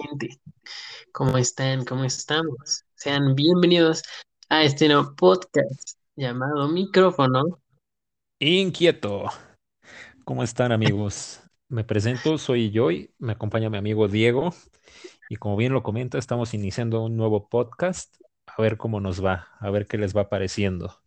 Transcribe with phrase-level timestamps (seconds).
[0.00, 0.40] gente?
[1.12, 1.84] ¿Cómo están?
[1.84, 2.84] ¿Cómo estamos?
[2.94, 4.02] Sean bienvenidos
[4.48, 7.60] a este nuevo podcast llamado Micrófono.
[8.38, 9.26] Inquieto.
[10.24, 11.42] ¿Cómo están amigos?
[11.68, 14.54] Me presento, soy Joy, me acompaña mi amigo Diego
[15.28, 18.16] y como bien lo comenta, estamos iniciando un nuevo podcast.
[18.46, 21.00] A ver cómo nos va, a ver qué les va pareciendo.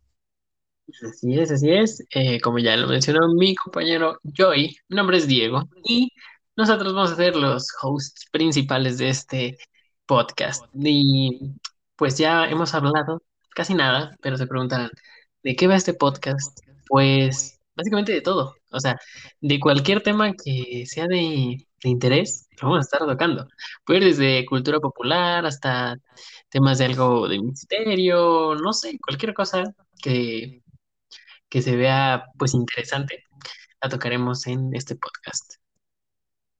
[0.88, 2.06] Así es, así es.
[2.14, 6.10] Eh, como ya lo mencionó mi compañero Joy, mi nombre es Diego y
[6.56, 9.58] nosotros vamos a ser los hosts principales de este
[10.06, 10.64] podcast.
[10.74, 11.54] Y
[11.96, 13.22] pues ya hemos hablado
[13.54, 14.90] casi nada, pero se preguntarán,
[15.42, 16.58] ¿de qué va este podcast?
[16.88, 18.56] Pues básicamente de todo.
[18.70, 18.96] O sea,
[19.40, 23.46] de cualquier tema que sea de, interés, lo vamos a estar tocando.
[23.84, 25.96] Puede ir desde cultura popular hasta
[26.48, 29.64] temas de algo de misterio, no sé, cualquier cosa
[30.02, 30.62] que,
[31.48, 33.24] que se vea pues interesante,
[33.82, 35.63] la tocaremos en este podcast.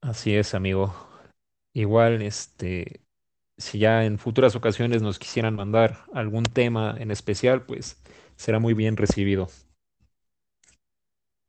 [0.05, 0.93] Así es, amigo.
[1.73, 3.01] Igual, este,
[3.57, 7.99] si ya en futuras ocasiones nos quisieran mandar algún tema en especial, pues
[8.35, 9.47] será muy bien recibido.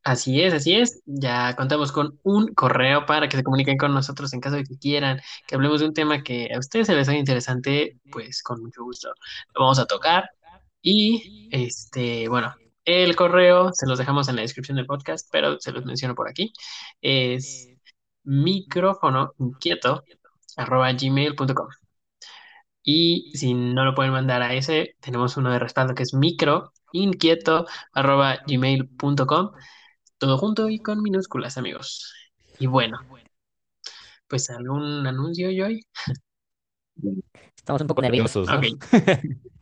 [0.03, 1.03] Así es, así es.
[1.05, 4.79] Ya contamos con un correo para que se comuniquen con nosotros en caso de que
[4.79, 8.63] quieran que hablemos de un tema que a ustedes se les haga interesante, pues con
[8.63, 9.13] mucho gusto
[9.55, 10.31] lo vamos a tocar.
[10.81, 12.55] Y este, bueno,
[12.87, 16.29] el correo se los dejamos en la descripción del podcast, pero se los menciono por
[16.29, 16.55] aquí.
[17.03, 17.76] Es
[18.27, 20.05] micrófono inquieto
[20.57, 21.69] arroba gmail.com.
[22.83, 27.67] Y si no lo pueden mandar a ese, tenemos uno de respaldo que es microinquieto
[27.93, 29.53] arroba gmail.com.
[30.19, 32.13] Todo junto y con minúsculas, amigos.
[32.59, 32.99] Y bueno,
[34.29, 35.87] pues algún anuncio, Joy.
[37.57, 38.49] Estamos un poco nerviosos.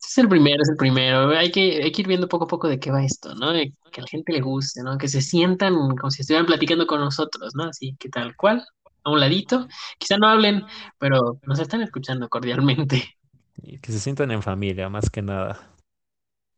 [0.00, 1.30] Es el primero, es el primero.
[1.30, 3.52] Hay que, hay que ir viendo poco a poco de qué va esto, ¿no?
[3.52, 4.96] De que a la gente le guste, ¿no?
[4.96, 7.64] Que se sientan como si estuvieran platicando con nosotros, ¿no?
[7.64, 8.64] Así que tal cual,
[9.04, 9.66] a un ladito.
[9.98, 10.64] Quizá no hablen,
[10.98, 13.16] pero nos están escuchando cordialmente.
[13.60, 15.74] Y que se sientan en familia, más que nada.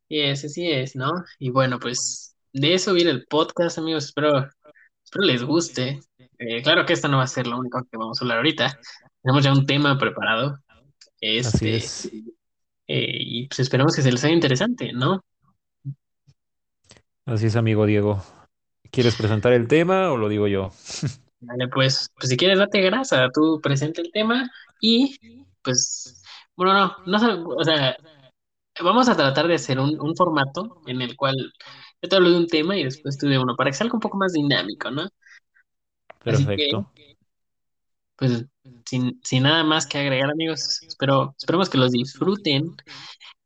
[0.08, 1.10] Y ese sí es, ¿no?
[1.38, 4.06] Y bueno, pues de eso viene el podcast, amigos.
[4.06, 4.48] Espero,
[5.04, 6.00] espero les guste.
[6.38, 8.78] Eh, claro que esta no va a ser lo único que vamos a hablar ahorita.
[9.22, 10.59] Tenemos ya un tema preparado.
[10.69, 12.10] Así Este, es.
[12.93, 15.25] Eh, y pues esperamos que se les haga interesante, ¿no?
[17.25, 18.21] Así es, amigo Diego.
[18.91, 20.73] ¿Quieres presentar el tema o lo digo yo?
[21.41, 25.17] Vale, pues, pues si quieres, date grasa, tú presenta el tema y
[25.62, 26.21] pues,
[26.56, 27.97] bueno, no, no, o sea,
[28.83, 31.37] vamos a tratar de hacer un, un formato en el cual
[32.03, 34.01] yo te hablo de un tema y después tú de uno, para que salga un
[34.01, 35.09] poco más dinámico, ¿no?
[36.25, 36.93] Así que, Perfecto.
[38.17, 38.47] pues,
[38.86, 42.75] sin, sin nada más que agregar, amigos, espero, esperemos que los disfruten,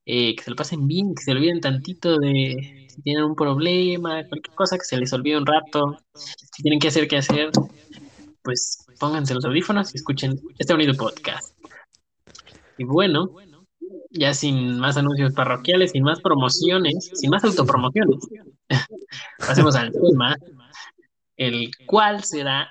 [0.07, 4.23] eh, que se lo pasen bien, que se olviden tantito de si tienen un problema,
[4.29, 7.51] cualquier cosa, que se les olvide un rato, si tienen que hacer, qué hacer,
[8.43, 11.57] pues pónganse los audífonos y escuchen este bonito podcast.
[12.79, 13.31] Y bueno,
[14.11, 18.21] ya sin más anuncios parroquiales, sin más promociones, sin más autopromociones,
[19.39, 20.37] pasemos al tema,
[21.37, 22.69] el cual será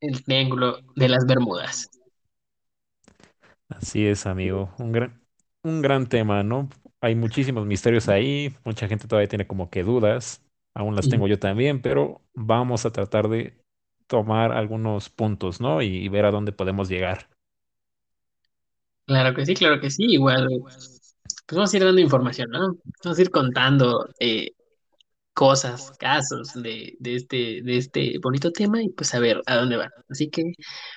[0.00, 1.90] el triángulo de las Bermudas.
[3.68, 4.70] Así es, amigo.
[4.78, 5.20] Un gran,
[5.62, 6.68] un gran tema, ¿no?
[7.00, 10.42] Hay muchísimos misterios ahí, mucha gente todavía tiene como que dudas,
[10.74, 13.58] aún las Y tengo yo también, pero vamos a tratar de
[14.06, 15.82] tomar algunos puntos, ¿no?
[15.82, 17.28] Y ver a dónde podemos llegar.
[19.06, 21.00] claro que sí, claro que sí, igual, pues
[21.52, 22.76] vamos a ir dando información, ¿no?
[23.04, 24.52] Vamos a ir contando eh,
[25.38, 29.76] cosas, casos de, de este, de este bonito tema y pues a ver a dónde
[29.76, 29.90] van.
[30.08, 30.42] Así que,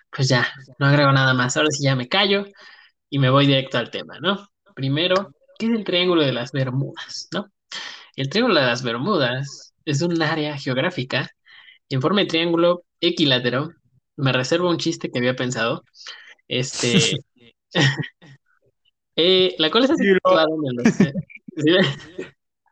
[0.09, 0.47] pues ya,
[0.79, 1.55] no agrego nada más.
[1.55, 2.45] Ahora sí ya me callo
[3.07, 4.47] y me voy directo al tema, ¿no?
[4.73, 7.51] Primero, ¿qué es el Triángulo de las Bermudas, ¿no?
[8.15, 11.29] El Triángulo de las Bermudas es un área geográfica
[11.89, 13.69] en forma de triángulo equilátero.
[14.15, 15.83] Me reservo un chiste que había pensado.
[16.47, 17.19] Este,
[19.15, 21.13] eh, la cual está situada en
[21.57, 21.83] el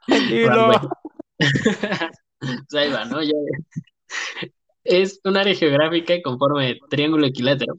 [0.30, 0.90] dilo.
[2.40, 3.22] Pues ahí va, ¿no?
[3.22, 3.32] Ya-
[4.86, 7.74] es un área geográfica con forma de triángulo equilátero.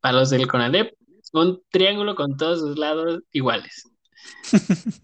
[0.00, 0.94] Para los del CONALEP,
[1.32, 3.84] un triángulo con todos sus lados iguales.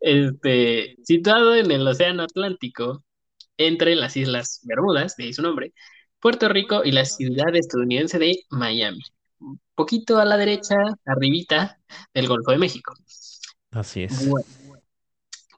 [0.00, 3.02] Este, situado en el Océano Atlántico,
[3.56, 5.72] entre las Islas Bermudas, de ahí su nombre,
[6.20, 9.00] Puerto Rico y la ciudad estadounidense de Miami.
[9.40, 10.74] Un poquito a la derecha,
[11.06, 11.78] arribita
[12.12, 12.92] del Golfo de México.
[13.70, 14.28] Así es.
[14.28, 14.46] Bueno,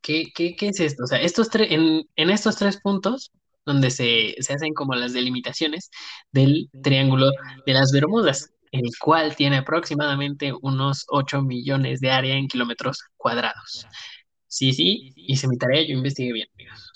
[0.07, 1.05] ¿qué, qué, qué es esto?
[1.05, 3.33] O sea, estos tres, en, en estos tres puntos,
[3.65, 5.91] donde se, se hacen como las delimitaciones
[6.33, 7.31] del Triángulo
[7.67, 13.87] de las Bermudas, el cual tiene aproximadamente unos 8 millones de área en kilómetros cuadrados.
[14.49, 16.49] Sí, sí, hice mi tarea, yo investigué bien.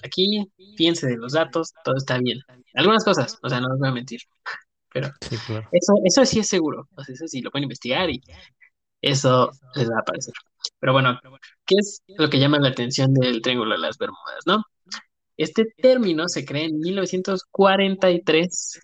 [0.04, 0.46] Aquí,
[0.76, 2.38] piense de los datos, todo está bien.
[2.74, 4.20] Algunas cosas, o sea, no les voy a mentir.
[4.92, 5.68] pero Sí, claro.
[5.72, 8.22] eso, eso sí es seguro, o sea, eso sí lo pueden investigar y
[9.02, 10.34] eso les va a aparecer.
[10.78, 11.18] Pero bueno,
[11.66, 14.64] ¿qué es lo que llama la atención del Triángulo de las Bermudas, no?
[15.36, 18.80] Este término se crea en 1943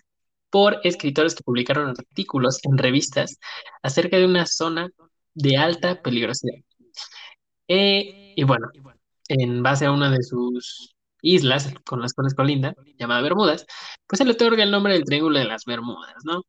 [0.49, 3.37] por escritores que publicaron artículos en revistas
[3.83, 4.89] acerca de una zona
[5.33, 6.55] de alta peligrosidad.
[7.67, 8.69] Eh, y bueno,
[9.27, 13.65] en base a una de sus islas con las cuales colinda, llamada Bermudas,
[14.07, 16.43] pues se le otorga el nombre del Triángulo de las Bermudas, ¿no?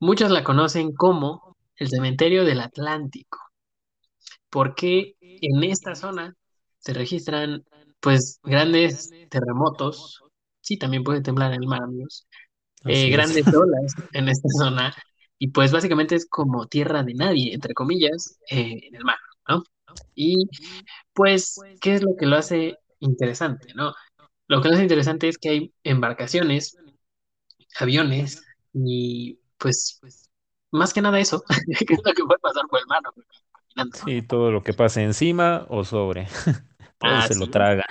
[0.00, 1.47] Muchos la conocen como
[1.78, 3.38] el cementerio del Atlántico,
[4.50, 6.34] porque en esta zona
[6.78, 7.64] se registran
[8.00, 10.22] pues grandes terremotos,
[10.60, 12.26] sí, también puede temblar el mar, amigos,
[12.84, 14.94] eh, grandes olas en esta zona,
[15.38, 19.62] y pues básicamente es como tierra de nadie, entre comillas, eh, en el mar, ¿no?
[20.14, 20.48] Y
[21.12, 23.94] pues, ¿qué es lo que lo hace interesante, no?
[24.48, 26.76] Lo que lo hace interesante es que hay embarcaciones,
[27.78, 28.42] aviones,
[28.72, 30.00] y pues,
[30.70, 31.42] más que nada eso,
[31.86, 33.12] que es lo que puede pasar por el mar, ¿no?
[33.52, 34.04] Caminando, ¿no?
[34.04, 36.28] Sí, todo lo que pase encima o sobre,
[36.98, 37.84] todo se lo traga,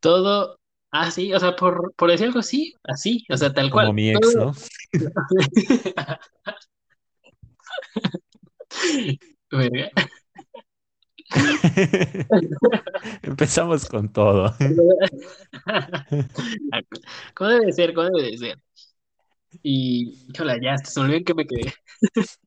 [0.00, 0.58] todo,
[0.90, 4.10] así, o sea, por, por decir algo así, así, o sea, tal como cual, mi
[4.10, 4.46] ex, todo.
[4.46, 4.54] ¿no?
[9.50, 9.90] Verga.
[13.22, 14.52] Empezamos con todo.
[17.34, 17.94] ¿Cómo debe ser?
[17.94, 18.58] ¿Cómo debe de ser?
[19.62, 21.72] Y, híjole, ya, se me olvidó qué me quedé.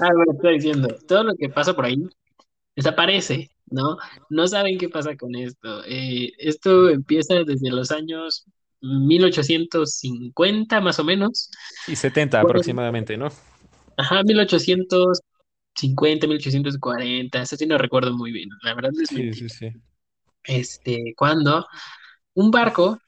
[0.00, 2.02] Ah, bueno, estoy diciendo, todo lo que pasa por ahí
[2.74, 3.98] desaparece, ¿no?
[4.30, 5.84] No saben qué pasa con esto.
[5.86, 8.46] Eh, esto empieza desde los años
[8.80, 11.50] 1850, más o menos.
[11.86, 13.28] Y 70 Bueno, aproximadamente, ¿no?
[13.96, 19.68] ajá, 1850, 1840, eso sí no recuerdo muy bien, la verdad les Sí, sí, sí.
[20.44, 21.66] Este, cuando
[22.34, 22.98] un barco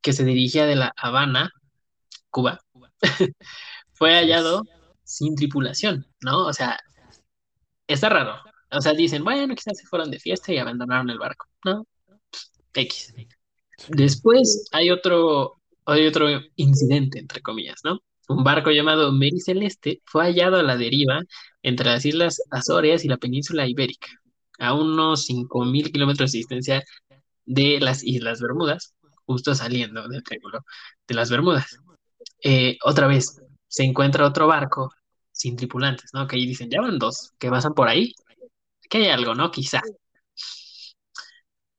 [0.00, 1.50] que se dirigía de La Habana,
[2.30, 2.60] Cuba,
[3.92, 4.62] fue hallado
[5.04, 6.46] sin tripulación, ¿no?
[6.46, 6.78] O sea,
[7.86, 8.36] está raro.
[8.70, 11.86] O sea, dicen, bueno, quizás se fueron de fiesta y abandonaron el barco, ¿no?
[12.74, 13.14] X.
[13.88, 15.54] Después hay otro,
[15.84, 18.00] hay otro incidente, entre comillas, ¿no?
[18.28, 21.20] Un barco llamado Mary Celeste fue hallado a la deriva
[21.62, 24.08] entre las islas Azores y la península ibérica,
[24.58, 26.84] a unos 5.000 kilómetros de distancia
[27.44, 28.94] de las Islas Bermudas,
[29.26, 30.64] justo saliendo del Triángulo
[31.06, 31.78] de las Bermudas.
[32.42, 34.90] Eh, otra vez, se encuentra otro barco
[35.32, 36.26] sin tripulantes, ¿no?
[36.26, 38.12] Que ahí dicen, ya van dos, que pasan por ahí,
[38.88, 39.50] que hay algo, ¿no?
[39.50, 39.80] Quizá.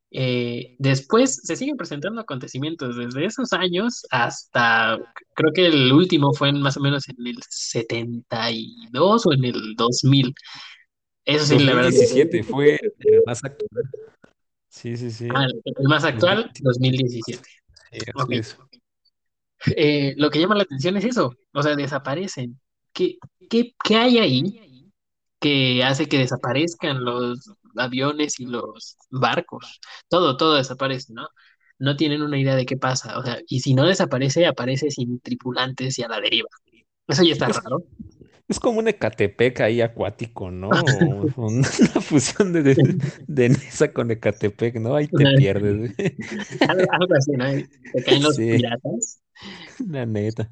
[0.10, 4.98] Eh, después se siguen presentando acontecimientos desde esos años hasta,
[5.34, 9.76] creo que el último fue en más o menos en el 72 o en el
[9.76, 10.34] 2000.
[11.26, 11.92] Eso sí, la verdad.
[11.92, 13.84] 2017 fue el más actual.
[14.70, 15.62] Sí, sí, Ah, sí.
[15.66, 16.64] el más actual, 2020.
[16.64, 17.44] 2017.
[17.92, 18.34] Sí, Ok.
[19.76, 22.60] Eh, lo que llama la atención es eso, o sea, desaparecen.
[22.94, 23.18] ¿Qué,
[23.50, 24.92] qué, qué hay ahí
[25.40, 29.80] que hace que desaparezcan los aviones y los barcos?
[30.10, 31.28] Todo, todo desaparece, ¿no?
[31.80, 35.20] No tienen una idea de qué pasa, o sea, y si no desaparece, aparece sin
[35.22, 36.50] tripulantes y a la deriva.
[37.08, 37.84] Eso ya está Es, raro.
[38.48, 40.72] es como un Ecatepec ahí acuático, ¿no?
[41.38, 41.64] O una
[42.02, 44.96] fusión de, de, de Nesa con Ecatepec, ¿no?
[44.96, 45.96] Ahí te pierdes.
[46.66, 47.46] Algo, algo así, ¿no?
[47.94, 49.22] Se caen los Sí, piratas.
[49.90, 50.52] la neta.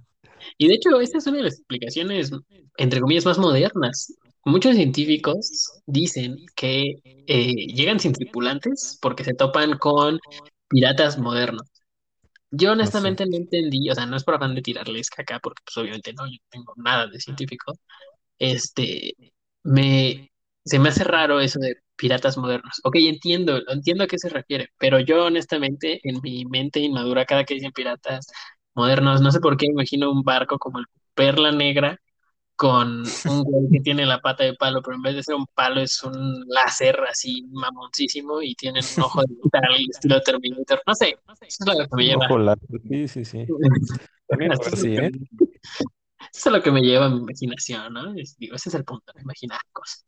[0.58, 2.32] Y de hecho, esta es una de las explicaciones,
[2.78, 4.14] entre comillas, más modernas.
[4.46, 10.20] Muchos científicos dicen que eh, llegan sin tripulantes porque se topan con
[10.68, 11.68] piratas modernos.
[12.52, 12.80] Yo Así.
[12.80, 16.14] honestamente no entendí, o sea, no es por afán de tirarles caca, porque pues obviamente
[16.14, 17.74] no, yo no tengo nada de científico.
[18.40, 19.14] Este,
[19.64, 20.32] me,
[20.66, 22.82] se me hace raro eso de piratas modernos.
[22.84, 27.46] Ok, entiendo, entiendo a qué se refiere, pero yo honestamente, en mi mente inmadura, cada
[27.46, 28.28] que dicen piratas
[28.76, 32.00] modernos, no sé por qué imagino un barco como el Perla Negra
[32.56, 35.48] con un güey que tiene la pata de palo, pero en vez de ser un
[35.56, 40.82] palo es un láser así mamoncísimo y tienen un ojo de metal estilo Terminator.
[40.88, 42.28] No sé, eso es lo que me lleva.
[42.28, 42.38] ojo.
[42.90, 43.52] Sí, sí, sí.
[44.28, 45.12] También es lo sí, que ¿eh?
[45.12, 45.12] me,
[46.34, 48.14] eso es lo que me lleva a mi imaginación, ¿no?
[48.16, 50.06] Es- digo, ese es el punto, imaginar cosas.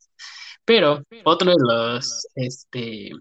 [0.65, 3.11] Pero otro de los, este,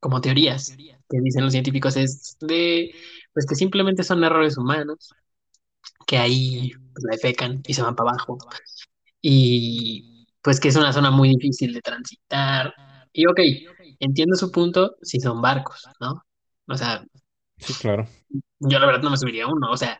[0.00, 0.76] como teorías
[1.08, 2.90] que dicen los científicos es de,
[3.36, 5.14] pues que simplemente son errores humanos,
[6.06, 8.38] que ahí pues, la defecan y se van para abajo
[9.22, 12.74] y pues que es una zona muy difícil de transitar.
[13.12, 13.40] Y ok,
[14.00, 16.22] entiendo su punto si son barcos, ¿no?
[16.68, 17.04] O sea,
[17.58, 18.08] Sí, claro.
[18.60, 19.98] yo la verdad no me subiría a uno, o sea,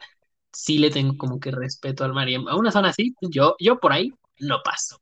[0.52, 3.78] sí le tengo como que respeto al mar y a una zona así, yo, yo
[3.81, 4.99] por ahí no paso.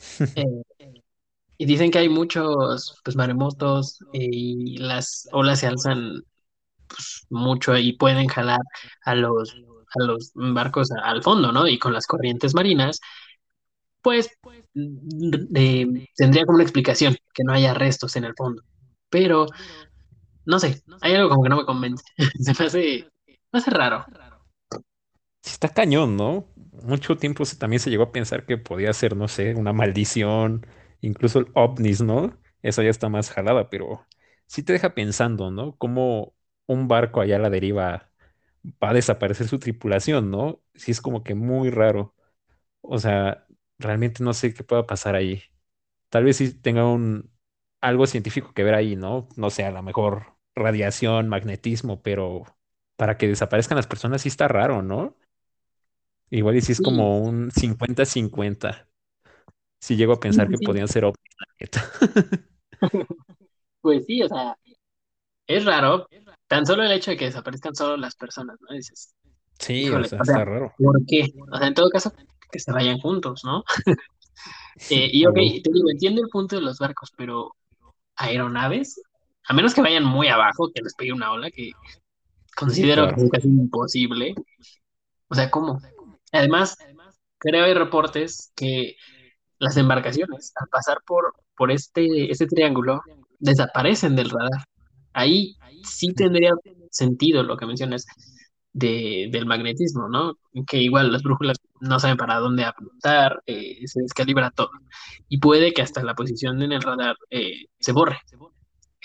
[0.34, 0.62] Eh,
[1.58, 6.22] y dicen que hay muchos pues maremotos eh, y las olas se alzan
[7.30, 8.60] mucho y pueden jalar
[9.04, 9.54] a los
[9.96, 11.66] a los barcos al fondo, ¿no?
[11.66, 13.00] Y con las corrientes marinas,
[14.02, 14.30] pues
[14.74, 18.62] eh, tendría como una explicación que no haya restos en el fondo.
[19.10, 19.46] Pero,
[20.44, 22.04] no sé, hay algo como que no me convence.
[22.40, 23.08] Se me hace,
[23.52, 24.04] me hace raro.
[25.44, 26.46] Está cañón, ¿no?
[26.82, 30.66] Mucho tiempo también se llegó a pensar que podía ser, no sé, una maldición,
[31.00, 32.38] incluso el ovnis, ¿no?
[32.62, 34.06] Eso ya está más jalada, pero
[34.46, 35.76] sí te deja pensando, ¿no?
[35.76, 36.34] Cómo
[36.68, 38.10] un barco allá a la deriva
[38.82, 40.62] va a desaparecer su tripulación, ¿no?
[40.74, 42.14] Sí es como que muy raro.
[42.82, 43.46] O sea,
[43.78, 45.42] realmente no sé qué pueda pasar ahí.
[46.10, 47.30] Tal vez sí tenga un
[47.82, 49.28] algo científico que ver ahí, ¿no?
[49.36, 52.44] No sé, a lo mejor radiación, magnetismo, pero
[52.96, 55.16] para que desaparezcan las personas sí está raro, ¿no?
[56.30, 58.88] Igual y si es Sí, como un cincuenta-cincuenta.
[59.80, 61.92] Si llego a pensar que podían ser ovnis, la neta.
[63.80, 64.56] Pues sí, o sea,
[65.48, 66.06] es raro.
[66.46, 68.74] Tan solo el hecho de que desaparezcan solo las personas, ¿no?
[68.74, 69.14] Dices,
[69.58, 70.72] Sí, o híjole, sea, o sea, está raro.
[70.78, 71.26] ¿por qué?
[71.50, 72.12] O sea, en todo caso,
[72.52, 73.64] que se vayan juntos, ¿no?
[74.90, 77.56] Eh, y ok, te digo, entiendo el punto de los barcos, pero
[78.14, 79.02] aeronaves,
[79.48, 81.72] a menos que vayan muy abajo, que les pegue una ola, que
[82.54, 83.24] considero que Claro.
[83.24, 84.34] es casi imposible.
[85.26, 85.80] O sea, ¿cómo?
[86.30, 86.76] Además,
[87.38, 88.94] creo hay reportes que
[89.58, 93.02] las embarcaciones, al pasar por, por este, este triángulo,
[93.40, 94.64] desaparecen del radar.
[95.12, 96.52] Ahí sí tendría
[96.90, 98.06] sentido lo que mencionas
[98.72, 100.34] de, del magnetismo, ¿no?
[100.66, 104.70] Que igual las brújulas no saben para dónde apuntar, eh, se descalibra todo.
[105.28, 108.18] Y puede que hasta la posición en el radar eh, se borre.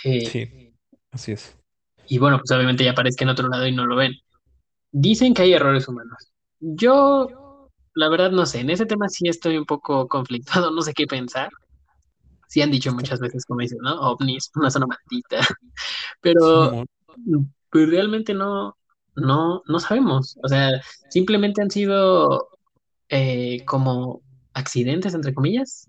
[0.03, 0.74] Eh, Sí,
[1.12, 1.57] así es.
[2.07, 4.13] y bueno, pues obviamente ya aparezca en otro lado y no lo ven.
[4.91, 6.31] Dicen que hay errores humanos.
[6.60, 10.93] Yo, la verdad, no sé, en ese tema sí estoy un poco conflictuado, no sé
[10.93, 11.50] qué pensar.
[12.53, 14.00] Sí han dicho muchas veces, como dicen, ¿no?
[14.00, 15.39] OVNIs, una zona maldita,
[16.22, 16.86] pero
[17.72, 18.77] pues realmente no,
[19.15, 20.38] no, no sabemos.
[20.43, 20.69] O sea,
[21.10, 22.50] simplemente han sido
[23.10, 24.22] eh, como
[24.53, 25.88] accidentes, entre comillas.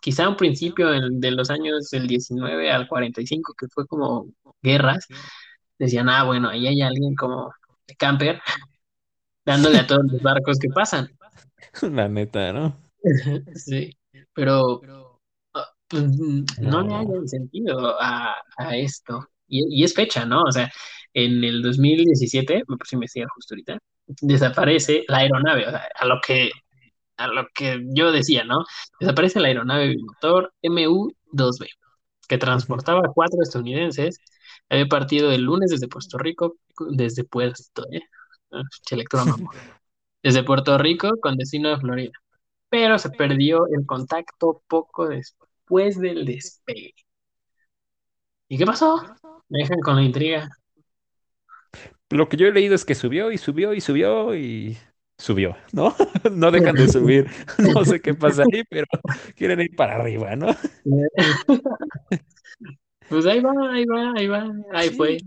[0.00, 4.30] Quizá un principio en- de los años del 19 al 45, que fue como
[4.62, 5.06] guerras,
[5.78, 7.52] decían, ah, bueno, ahí hay alguien como
[7.86, 8.40] de camper
[9.44, 11.10] dándole a todos los barcos que pasan.
[11.82, 12.74] La neta, ¿no?
[13.54, 13.94] Sí,
[14.32, 14.80] pero
[15.88, 19.28] pues, mm, no le hayan sentido a, a esto.
[19.48, 20.42] Y, y es fecha, ¿no?
[20.42, 20.70] O sea,
[21.14, 26.04] en el 2017, me puse a investigar justo ahorita, desaparece la aeronave, o sea, a
[26.06, 26.50] lo que,
[27.16, 28.64] a lo que yo decía, ¿no?
[29.00, 31.68] Desaparece la aeronave bimotor MU-2B,
[32.28, 34.18] que transportaba a cuatro estadounidenses,
[34.68, 36.56] había partido el lunes desde Puerto Rico,
[36.90, 38.02] desde Puerto, ¿eh?
[38.52, 38.62] Ah.
[40.22, 42.12] Desde Puerto Rico con destino a Florida
[42.68, 46.94] pero se perdió el contacto poco después del despegue.
[48.48, 49.02] ¿Y qué pasó?
[49.48, 50.48] Me dejan con la intriga.
[52.10, 54.76] Lo que yo he leído es que subió y subió y subió y
[55.18, 55.94] subió, ¿no?
[56.32, 57.26] No dejan de subir.
[57.58, 58.86] No sé qué pasa ahí, pero
[59.36, 60.48] quieren ir para arriba, ¿no?
[63.08, 65.18] Pues ahí va, ahí va, ahí va, ahí fue.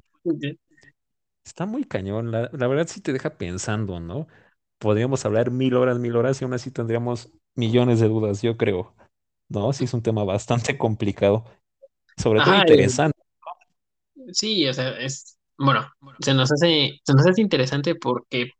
[1.45, 2.31] Está muy cañón.
[2.31, 4.27] La, la verdad sí te deja pensando, ¿no?
[4.79, 8.95] Podríamos hablar mil horas, mil horas y aún así tendríamos millones de dudas, yo creo.
[9.49, 11.45] No, sí es un tema bastante complicado,
[12.17, 13.19] sobre todo Ajá, interesante.
[14.33, 18.51] sí, o sea, es, bueno, se nos hace, se nos hace interesante porque,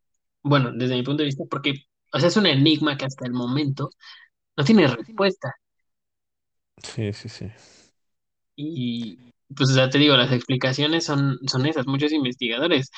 [0.44, 1.74] bueno, desde mi punto de vista, porque,
[2.14, 3.90] o sea, es un enigma que hasta el momento
[4.58, 5.56] no tiene respuesta.
[6.84, 7.52] Sí, sí, sí.
[8.56, 9.18] Y,
[9.56, 11.88] pues, o sea, te digo, las explicaciones son, son esas.
[11.88, 12.92] Muchos investigadores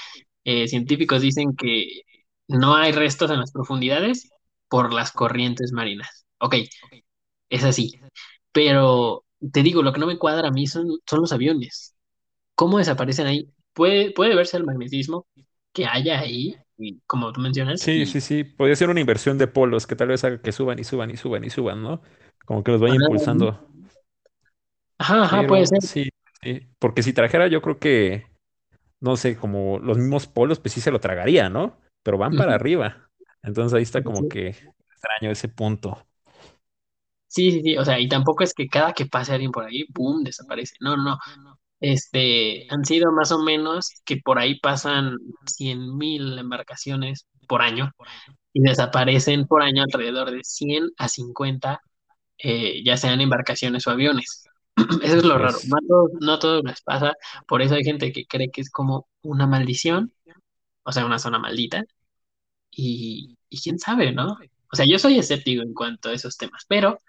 [0.43, 2.01] eh, científicos dicen que
[2.47, 4.29] no hay restos en las profundidades
[4.69, 6.25] por las corrientes marinas.
[6.39, 6.55] Ok,
[7.51, 7.99] es así.
[8.53, 11.95] Pero te digo, lo que no me cuadra a mí son, son los aviones.
[12.55, 13.49] ¿Cómo desaparecen ahí?
[13.73, 15.27] Puede, puede verse el magnetismo
[15.73, 16.57] que haya ahí,
[17.07, 18.43] como tú mencionas, Sí, y sí, sí.
[18.43, 21.17] Podría ser una inversión de polos que tal vez haga que suban y suban y
[21.17, 22.01] suban y suban, ¿no?
[22.45, 23.59] Como que los vaya ajá, impulsando.
[24.97, 25.79] ajá, ajá, puede ser.
[25.81, 26.09] sí,
[26.41, 26.67] sí.
[26.79, 28.25] Porque si trajera, yo creo que,
[29.01, 31.79] no sé, como los mismos polos, pues sí se lo tragaría, ¿no?
[32.03, 33.09] Pero van para arriba.
[33.43, 36.05] Entonces ahí está como que extraño ese punto.
[37.31, 39.85] Sí, sí, sí, o sea, y tampoco es que cada que pase alguien por ahí,
[39.89, 40.75] ¡boom!, desaparece.
[40.81, 41.17] No, no, no.
[41.79, 47.91] Este, han sido más o menos que por ahí pasan cien mil embarcaciones por año
[48.53, 51.81] y desaparecen por año alrededor de 100 a 50,
[52.39, 54.45] eh, ya sean embarcaciones o aviones.
[55.03, 55.57] Eso es lo raro.
[55.57, 55.67] es.
[55.69, 57.13] No a todos, no a todos les pasa.
[57.47, 60.13] Por eso hay gente que cree que es como una maldición,
[60.83, 61.83] o sea, una zona maldita.
[62.71, 64.37] Y, y quién sabe, ¿no?
[64.71, 66.99] O sea, yo soy escéptico en cuanto a esos temas, pero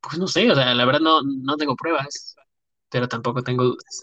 [0.00, 2.36] pues no sé, o sea, la verdad no, no tengo pruebas,
[2.90, 4.02] pero tampoco tengo dudas.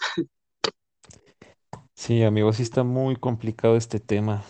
[1.94, 4.44] Sí, amigo, sí está muy complicado este tema.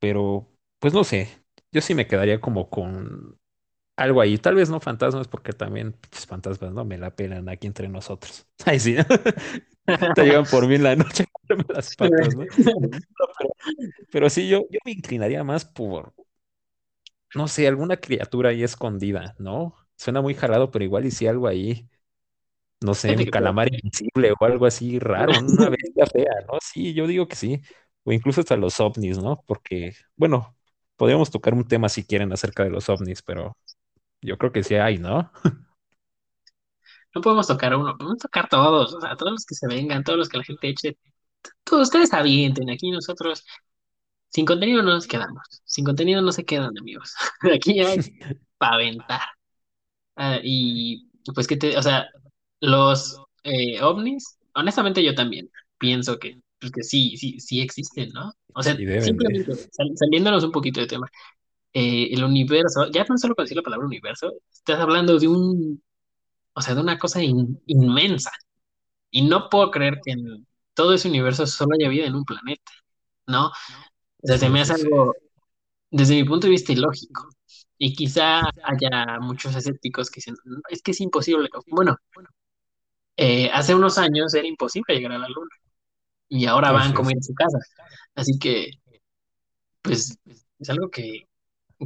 [0.00, 0.48] pero
[0.80, 1.28] pues no sé,
[1.72, 3.38] yo sí me quedaría como con
[3.96, 7.66] algo ahí, tal vez no fantasmas, porque también pinches fantasmas no me la pelan aquí
[7.68, 8.46] entre nosotros.
[8.66, 8.96] Ay, sí,
[10.14, 11.26] te llegan por mí en la noche
[11.68, 12.44] las patas, ¿no?
[13.38, 13.50] Pero,
[14.10, 16.14] pero sí, yo, yo me inclinaría más por,
[17.34, 19.74] no sé, alguna criatura ahí escondida, ¿no?
[19.96, 21.88] Suena muy jalado, pero igual y si algo ahí,
[22.80, 26.58] no sé, un calamar invisible o algo así raro, una bestia fea, ¿no?
[26.62, 27.60] Sí, yo digo que sí.
[28.04, 29.42] O incluso hasta los ovnis, ¿no?
[29.46, 30.56] Porque, bueno,
[30.96, 33.56] podríamos tocar un tema si quieren acerca de los ovnis, pero
[34.22, 35.32] yo creo que sí hay, ¿no?
[37.14, 40.18] No podemos tocar uno, podemos tocar todos, o sea, todos los que se vengan, todos
[40.18, 40.98] los que la gente eche,
[41.64, 43.44] todos ustedes avienten, aquí nosotros,
[44.34, 47.14] sin contenido no nos quedamos, sin contenido no se quedan, amigos.
[47.54, 48.00] Aquí hay
[48.58, 49.20] para aventar.
[50.16, 52.06] Ah, y pues que te, o sea,
[52.60, 58.32] los eh, ovnis, honestamente yo también pienso que, pues, que sí, sí, sí existen, ¿no?
[58.54, 61.08] O sea, Sí, simplemente sal- saliéndonos un poquito de tema,
[61.74, 65.82] eh, el universo, ya no solo con decir la palabra universo, estás hablando de un,
[66.54, 68.32] o sea, de una cosa in- inmensa.
[69.10, 72.72] Y no puedo creer que en todo ese universo solo haya vida en un planeta,
[73.26, 73.52] ¿no?
[74.24, 75.14] O sea, se Sí, me hace algo,
[75.90, 77.28] desde mi punto de vista, ilógico.
[77.78, 81.50] Y quizá haya muchos escépticos que dicen, "No, es que es imposible.
[81.68, 81.98] Bueno,
[83.16, 85.50] eh, hace unos años era imposible llegar a la luna
[86.28, 87.58] y ahora van como ir a su casa.
[88.16, 88.70] Así que,
[89.82, 90.18] pues,
[90.58, 91.28] es algo que,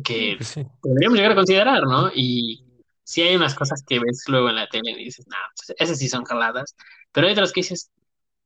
[0.05, 0.67] que pues sí.
[0.83, 2.11] podríamos llegar a considerar, ¿no?
[2.15, 2.65] Y
[3.05, 5.99] sí hay unas cosas que ves luego en la tele y dices, no, pues, esas
[5.99, 6.77] sí son jaladas,
[7.13, 7.91] pero hay otras que dices,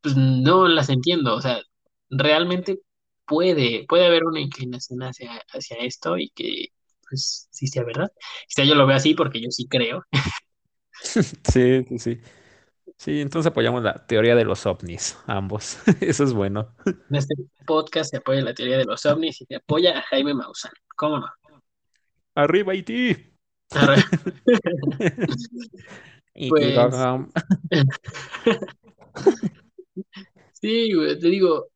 [0.03, 1.63] pues no las entiendo, o sea,
[2.11, 2.81] realmente
[3.27, 6.69] puede, puede haber una inclinación hacia, hacia esto y que,
[7.09, 8.11] pues, sí sea verdad.
[8.49, 10.05] Quizá yo lo veo así porque yo sí creo.
[11.53, 12.21] Sí, sí, sí.
[12.99, 15.79] Sí, entonces apoyamos la teoría de los ovnis, ambos.
[16.01, 16.75] Eso es bueno.
[16.87, 17.35] En este
[17.67, 20.73] podcast se apoya la teoría de los ovnis y se apoya a Jaime Maussan.
[20.97, 21.27] ¿Cómo no?
[22.35, 23.17] ¡Arriba Haití!
[26.35, 26.75] Y que Pues
[30.53, 31.67] sí, te digo,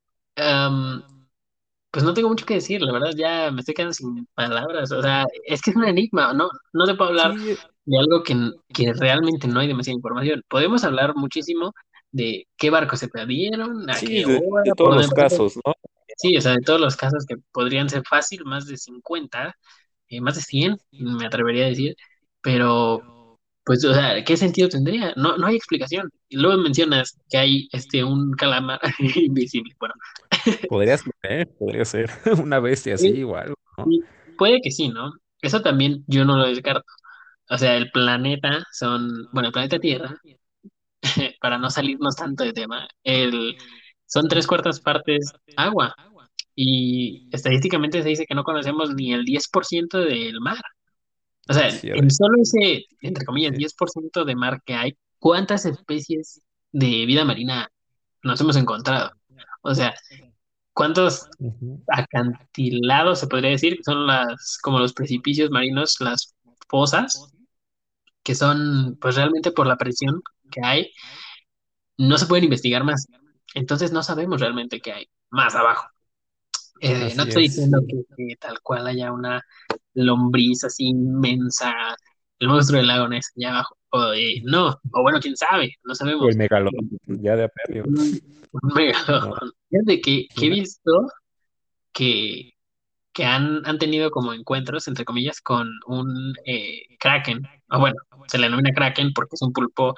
[1.91, 5.01] pues no tengo mucho que decir, la verdad ya me estoy quedando sin palabras, o
[5.01, 6.49] sea, es que es un enigma, ¿no?
[6.73, 8.35] No te puedo hablar Sí, de algo que,
[8.73, 10.43] que realmente no hay demasiada información.
[10.49, 11.73] Podemos hablar muchísimo
[12.11, 15.73] de qué barcos se perdieron, a sí, qué hora, de todos los casos, ¿no?
[16.17, 19.55] Sí, o sea, de todos los casos que podrían ser fácil, más de 50,
[20.09, 21.95] eh, más de 100, me atrevería a decir,
[22.41, 25.13] pero pues, o sea, ¿qué sentido tendría?
[25.17, 26.09] No, no hay explicación.
[26.29, 28.79] Y luego mencionas que hay este un calamar
[29.15, 29.75] invisible.
[29.79, 29.93] Bueno,
[30.69, 31.45] Podría ser, ¿eh?
[31.45, 32.09] Podría ser
[32.43, 33.23] una bestia así y
[34.37, 35.13] puede que sí, ¿no?
[35.41, 36.85] Eso también yo no lo descarto.
[37.49, 40.15] O sea, el planeta son, bueno, el planeta Tierra,
[41.41, 43.55] para no salirnos tanto de tema, el,
[44.05, 45.95] son tres cuartas partes agua.
[46.55, 50.61] Y estadísticamente se dice que no conocemos ni el 10% del mar.
[51.47, 53.59] O sea, Sí, en solo ese, entre comillas, sí.
[53.59, 57.69] 10% de mar que hay, ¿cuántas especies de vida marina
[58.23, 59.11] nos hemos encontrado?
[59.61, 59.93] O sea,
[60.77, 61.27] ¿cuántos
[61.87, 63.79] acantilados se podría decir?
[63.83, 66.35] Son las, como los precipicios marinos, las
[66.69, 67.33] fosas,
[68.21, 70.91] que son, pues realmente por la presión que hay,
[71.97, 73.07] no se pueden investigar más.
[73.55, 75.87] Entonces no sabemos realmente qué hay más abajo.
[76.79, 77.55] Eh, no estoy es.
[77.55, 79.41] diciendo que, que tal cual haya una
[79.95, 81.73] lombriz así inmensa,
[82.37, 83.76] el monstruo del lago Ness allá abajo.
[83.91, 86.35] O, eh, no, o bueno, quién sabe, no O el sabemos.
[86.35, 87.85] megalodón, ya de a perdido.
[88.51, 89.51] Un, No, megalodón.
[89.69, 91.07] Fíjate que, que he visto
[91.93, 92.53] que,
[93.13, 97.47] que han, han tenido como encuentros, entre comillas, con un eh, kraken.
[97.69, 97.97] O bueno,
[98.27, 99.95] se le denomina kraken porque es un pulpo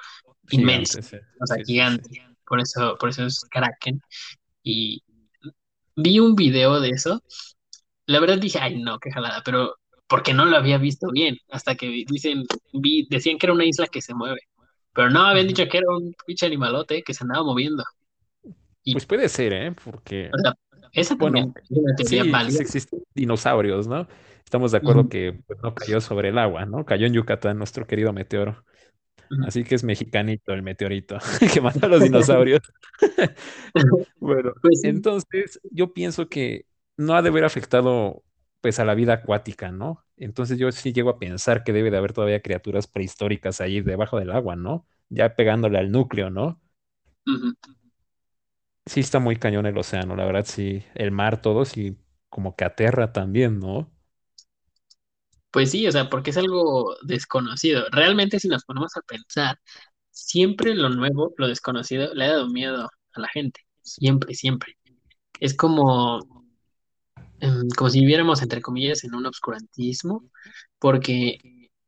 [0.50, 1.16] inmenso, gigante, sí.
[1.40, 1.72] o sea, Sí, sí, sí.
[1.74, 2.10] gigante.
[2.46, 4.00] Por eso, por eso es kraken.
[4.62, 5.02] Y
[5.96, 7.22] vi un video de eso
[8.06, 9.76] La verdad dije, ay, no, qué jalada, pero
[10.10, 13.86] porque no lo había visto bien, hasta que dicen, vi, decían que era una isla
[13.86, 14.40] que se mueve,
[14.92, 17.84] pero no, habían dicho que era un pinche animalote que se andaba moviendo.
[18.82, 19.72] Y, Pues puede ser, ¿eh?
[19.84, 20.54] Porque, o sea,
[20.92, 21.54] esa bueno,
[22.04, 24.08] sí, pues existen dinosaurios, ¿no?
[24.44, 26.84] Estamos de acuerdo que pues, no cayó sobre el agua, ¿no?
[26.84, 28.64] Cayó en Yucatán, nuestro querido meteoro.
[29.30, 29.44] ujú.
[29.46, 31.18] Así que es mexicanito el meteorito
[31.54, 32.62] que mata a los dinosaurios.
[34.18, 38.24] Bueno, Pues sí, entonces yo pienso que no ha de haber afectado
[38.60, 40.04] pues a la vida acuática, ¿no?
[40.16, 44.18] Entonces yo sí llego a pensar que debe de haber todavía criaturas prehistóricas ahí debajo
[44.18, 44.86] del agua, ¿no?
[45.08, 46.60] Ya pegándole al núcleo, ¿no?
[48.86, 50.84] Sí está muy cañón el océano, la verdad, sí.
[50.94, 51.96] El mar, todo, sí,
[52.28, 53.90] como que aterra también, ¿no?
[55.50, 57.84] Pues sí, o sea, porque es algo desconocido.
[57.90, 59.58] Realmente si nos ponemos a pensar,
[60.10, 63.60] siempre lo nuevo, lo desconocido, le ha dado miedo a la gente.
[63.82, 64.76] Siempre, siempre.
[65.40, 66.39] Es como
[67.76, 70.24] como si viviéramos, entre comillas, en un obscurantismo,
[70.78, 71.38] porque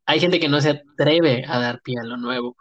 [0.06, 2.56] hay gente que no se atreve a dar pie a lo nuevo.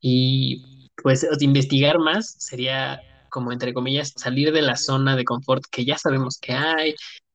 [0.00, 5.84] Y pues investigar más sería, como entre comillas, salir de la zona de confort que
[5.84, 6.94] ya sabemos que hay,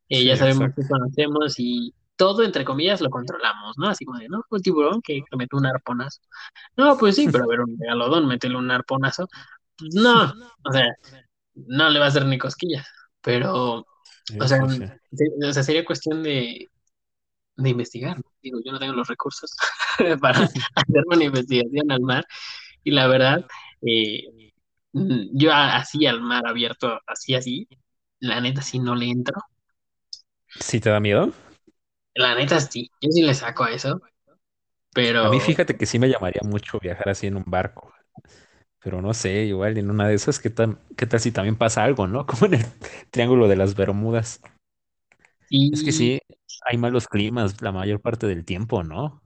[0.10, 0.88] eh, Sí, ya sabemos que exacto.
[0.90, 3.88] conocemos y todo, entre comillas, lo controlamos, ¿no?
[3.88, 6.22] Así como de, no, un tiburón que que mete un arponazo.
[6.78, 9.28] No, pues sí, pero a ver, un megalodón, métele un arponazo.
[9.78, 10.24] Pues no,
[10.64, 10.88] o sea,
[11.56, 12.88] no le va a hacer ni cosquillas,
[13.22, 13.86] pero,
[14.40, 14.60] o sea,
[15.14, 16.70] se- o sea, sería cuestión de,
[17.58, 18.18] de investigar.
[18.18, 18.24] ¿no?
[18.42, 19.52] Digo, yo no tengo los recursos
[20.22, 20.40] para
[20.76, 22.26] hacer una investigación al mar
[22.84, 23.46] y la verdad,
[23.84, 24.24] eh,
[24.94, 27.68] yo así al mar abierto, así, así,
[28.20, 29.42] la neta sí no le entro.
[30.60, 31.34] ¿Sí te da miedo?
[32.16, 34.02] La neta sí, yo sí le saco a eso,
[35.20, 37.94] A mí pero fíjate que sí me llamaría mucho viajar así en un barco,
[38.84, 41.84] pero no sé, igual en una de esas, ¿qué tal, qué tal si también pasa
[41.84, 42.26] algo, ¿no?
[42.28, 42.66] Como en el
[43.12, 44.42] Triángulo de las Bermudas.
[45.50, 46.20] Es que sí,
[46.66, 49.22] hay malos climas la mayor parte del tiempo, ¿no?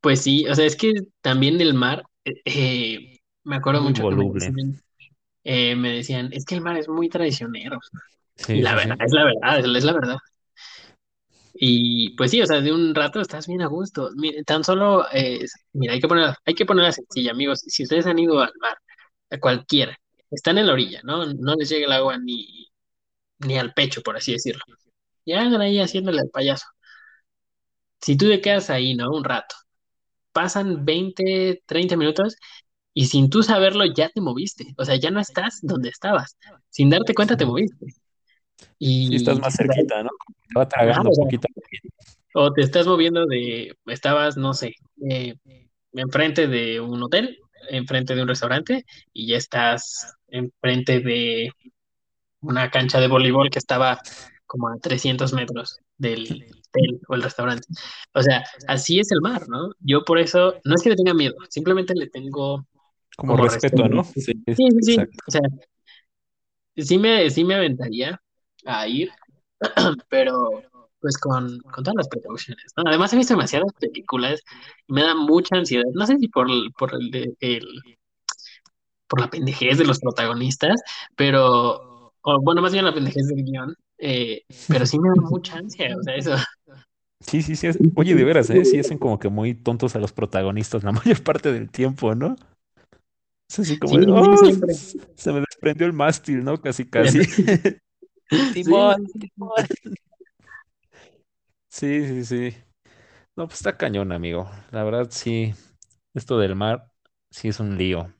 [0.00, 4.08] pues sí, o sea, es que también el mar, eh, eh, me acuerdo Muy mucho
[4.08, 4.46] que me voluble.
[4.46, 4.82] decían,
[5.44, 7.78] eh, me decían, es que el mar es muy traicionero.
[8.36, 9.04] Sí, la verdad, sí.
[9.06, 10.16] es la verdad, es la verdad.
[11.54, 14.10] Y pues sí, o sea, de un rato estás bien a gusto.
[14.46, 17.60] Tan solo, eh, mira, hay que poner, hay que ponerla sencilla, amigos.
[17.66, 18.78] Si ustedes han ido al mar,
[19.30, 19.96] a cualquiera,
[20.30, 21.26] están en la orilla, ¿no?
[21.34, 22.68] No les llega el agua ni,
[23.40, 24.62] ni al pecho, por así decirlo.
[25.24, 26.66] Y hagan ahí haciéndole al payaso.
[28.00, 29.10] Si tú te quedas ahí, ¿no?
[29.10, 29.54] Un rato,
[30.32, 32.36] pasan 20 30 minutos
[32.94, 34.74] y sin tú saberlo ya te moviste.
[34.78, 36.36] O sea, ya no estás donde estabas.
[36.70, 37.66] Sin darte cuenta te Sí,
[38.78, 40.10] sí estás Y, más cerquita, ¿no?
[40.48, 41.48] Te va tragando o sea, poquito.
[42.34, 44.74] O te estás moviendo de, estabas, no sé,
[45.10, 45.34] eh,
[45.92, 47.38] enfrente de un hotel,
[47.70, 51.50] enfrente de un restaurante, y ya estás enfrente de
[52.40, 54.00] una cancha de voleibol que estaba
[54.46, 57.66] como a 300 metros del hotel o el restaurante.
[58.14, 59.70] O sea, así es el mar, ¿no?
[59.80, 62.66] Yo por eso, no es que le tenga miedo, simplemente le tengo
[63.16, 63.94] Como como respeto, respeto.
[63.94, 64.04] ¿no?
[64.04, 64.98] Sí, Sí, sí, sí.
[65.26, 65.42] O sea,
[66.76, 68.20] sí me, sí me aventaría
[68.68, 69.10] a ir,
[70.10, 70.62] pero
[71.00, 72.84] pues con, con todas las precauciones, ¿no?
[72.86, 74.40] Además he visto demasiadas películas
[74.88, 75.84] y me da mucha ansiedad.
[75.94, 77.82] No sé si por, por, el, de- el-
[79.06, 80.80] por la pendejez de los protagonistas,
[81.16, 85.56] pero, o bueno, más bien la pendejez del guion, eh, pero sí me da mucha
[85.56, 86.34] ansia, o sea, eso.
[87.20, 87.68] Sí, sí, sí.
[87.94, 88.64] Oye, de veras, ¿eh?
[88.64, 92.36] Sí hacen como que muy tontos a los protagonistas la mayor parte del tiempo, ¿no?
[93.48, 94.50] Es así Sí, como sí, oh,
[95.16, 96.60] se me desprendió el mástil, ¿no?
[96.60, 97.22] Casi, casi.
[98.54, 99.20] Sí, Timón, sí, sí.
[99.20, 99.66] Timón.
[101.68, 102.56] Sí, sí, sí.
[103.36, 104.50] No, pues está cañón, amigo.
[104.72, 105.54] La verdad, sí.
[106.14, 106.92] Esto del mar,
[107.30, 108.14] sí es un lío.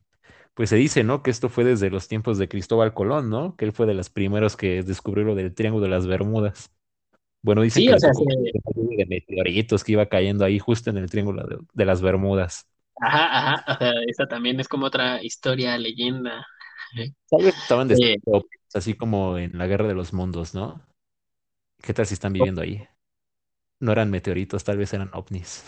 [0.55, 1.23] Pues se dice, ¿no?
[1.23, 3.57] Que esto fue desde los tiempos de Cristóbal Colón, ¿no?
[3.57, 6.73] Que él fue de los primeros que descubrió lo del Triángulo de las Bermudas.
[7.43, 8.25] Bueno, dicen Sí, que o sea, se,
[8.75, 12.69] de meteoritos que iba cayendo ahí justo en el Triángulo de, de las Bermudas.
[13.01, 16.47] ajá, ajá, o sea, esa también es como otra historia, leyenda.
[17.31, 18.45] Tal vez estaban Eh, destruidos,
[18.75, 20.83] así como en la Guerra de los Mundos, ¿no?
[21.83, 22.87] ¿Qué tal si están viviendo ahí?
[23.81, 25.65] No eran meteoritos, tal vez eran ovnis.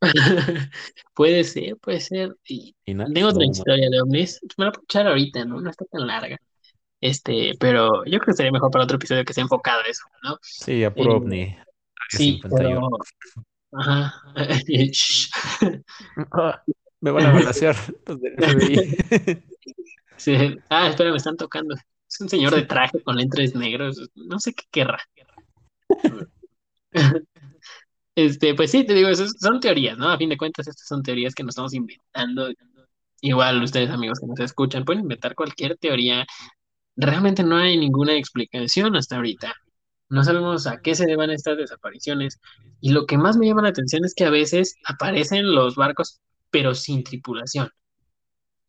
[1.14, 2.36] Puede ser, puede ser.
[2.46, 3.14] Y Imaginas?
[3.14, 4.40] tengo otra historia de ovnis.
[4.56, 5.60] Me la puedo echar ahorita, ¿no?
[5.60, 6.38] No está tan larga.
[7.00, 10.04] Este, pero yo creo que sería mejor para otro episodio que sea enfocado a eso,
[10.22, 10.38] ¿no?
[10.42, 11.42] Sí, a Eh, puro ovni.
[11.44, 11.58] Área
[12.08, 12.88] sí, 51.
[12.88, 12.98] pero,
[13.72, 14.14] ajá.
[16.32, 16.62] Ah,
[17.00, 17.52] me van a.
[20.16, 20.56] Sí.
[20.68, 21.74] Ah, espera, me están tocando.
[22.08, 24.10] Es un señor de traje con lentes negros.
[24.14, 24.98] No sé qué querrá.
[28.14, 30.08] Este, pues sí, te digo, eso es- son teorías, ¿no?
[30.10, 32.50] A fin de cuentas, estas son teorías que nos estamos inventando.
[33.22, 36.26] Igual ustedes, amigos que nos escuchan, pueden inventar cualquier teoría
[36.96, 39.54] Realmente no hay ninguna explicación hasta ahorita.
[40.10, 42.40] No sabemos a qué se deban estas desapariciones.
[42.80, 46.20] Y lo que más me llama la atención es que a veces aparecen los barcos,
[46.50, 47.70] pero sin tripulación.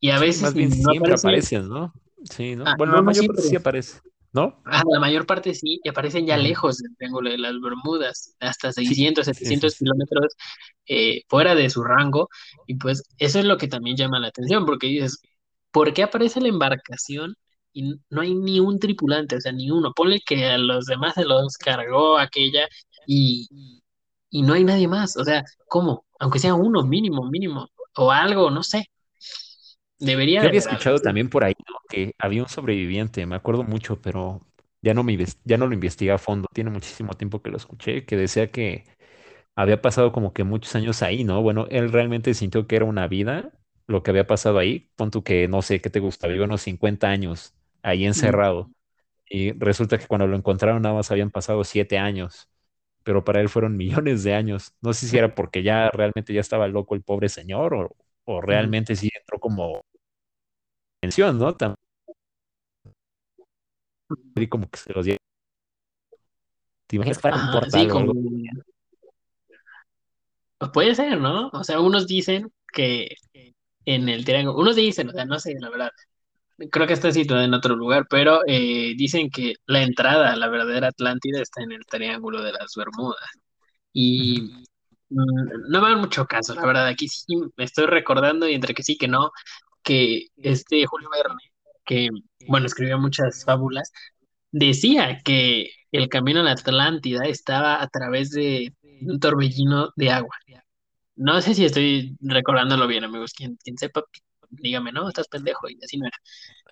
[0.00, 1.92] Y a Sí, veces más bien no siempre aparece, aparecen, ¿no?
[2.24, 2.66] Sí, ¿no?
[2.66, 3.42] ah, Bueno, no, la no mayor parte siempre.
[3.42, 4.00] sí aparece,
[4.32, 4.62] ¿no?
[4.64, 8.72] Ah, la mayor parte sí, y aparecen ya lejos del Triángulo de las Bermudas, hasta
[8.82, 9.76] Sí, 600, sí, sí, 700 sí.
[9.76, 10.34] kilómetros
[10.86, 12.28] eh, fuera de su rango.
[12.66, 15.18] Y pues eso es lo que también llama la atención, porque dices,
[15.72, 17.34] ¿por qué aparece la embarcación
[17.72, 19.36] y no hay ni un tripulante?
[19.36, 19.92] O sea, ni uno.
[19.94, 22.68] Ponle que a los demás se los cargó aquella
[23.06, 23.48] y,
[24.30, 25.16] y no hay nadie más.
[25.16, 26.04] O sea, ¿cómo?
[26.20, 28.86] Aunque sea uno, mínimo, mínimo, o algo, no sé.
[30.00, 31.76] Debería Yo había escuchado también por ahí, ¿no?
[31.88, 34.40] Que había un sobreviviente, me acuerdo mucho, pero
[34.82, 36.48] ya no me ya no lo investigué a fondo.
[36.54, 38.84] Tiene muchísimo tiempo que lo escuché, que decía que
[39.56, 41.42] había pasado como que muchos años ahí, ¿no?
[41.42, 43.52] Bueno, él realmente sintió que era una vida
[43.86, 44.90] lo que había pasado ahí.
[44.96, 46.28] Pon tú que, no sé, ¿qué te gusta?
[46.28, 48.72] Vivió unos 50 años ahí Mm, encerrado.
[49.28, 52.48] Y resulta que cuando lo encontraron nada más habían pasado siete años,
[53.04, 54.74] pero para él fueron millones de años.
[54.82, 57.96] No sé si era porque ya realmente ya estaba loco el pobre señor o,
[58.30, 59.82] o realmente sí entró como
[61.02, 61.54] mención, ¿no?
[61.56, 61.76] También
[64.48, 65.16] como que se los dio.
[66.86, 67.20] ¿Te imaginas
[67.70, 68.12] sí, como algo?
[70.58, 71.48] pues puede ser, ¿no?
[71.52, 73.16] O sea, unos dicen que
[73.84, 75.90] en el triángulo, unos dicen, o sea, no sé, la verdad,
[76.70, 80.48] creo que está situado en otro lugar, pero eh, dicen que la entrada a la
[80.48, 83.20] verdadera Atlántida está en el Triángulo de las Bermudas.
[83.92, 84.52] Y
[85.10, 88.82] no me dan mucho caso, la verdad, aquí sí me estoy recordando y entre que
[88.82, 89.32] sí que no,
[89.82, 91.52] que este Julio Verne,
[91.84, 92.08] que,
[92.46, 93.92] bueno, escribió muchas fábulas,
[94.52, 100.36] decía que el camino a la Atlántida estaba a través de un torbellino de agua.
[101.16, 103.32] No sé si estoy recordándolo bien, amigos.
[103.34, 104.02] Quien, quien sepa,
[104.48, 105.08] dígame, ¿no?
[105.08, 106.16] Estás pendejo y así no era.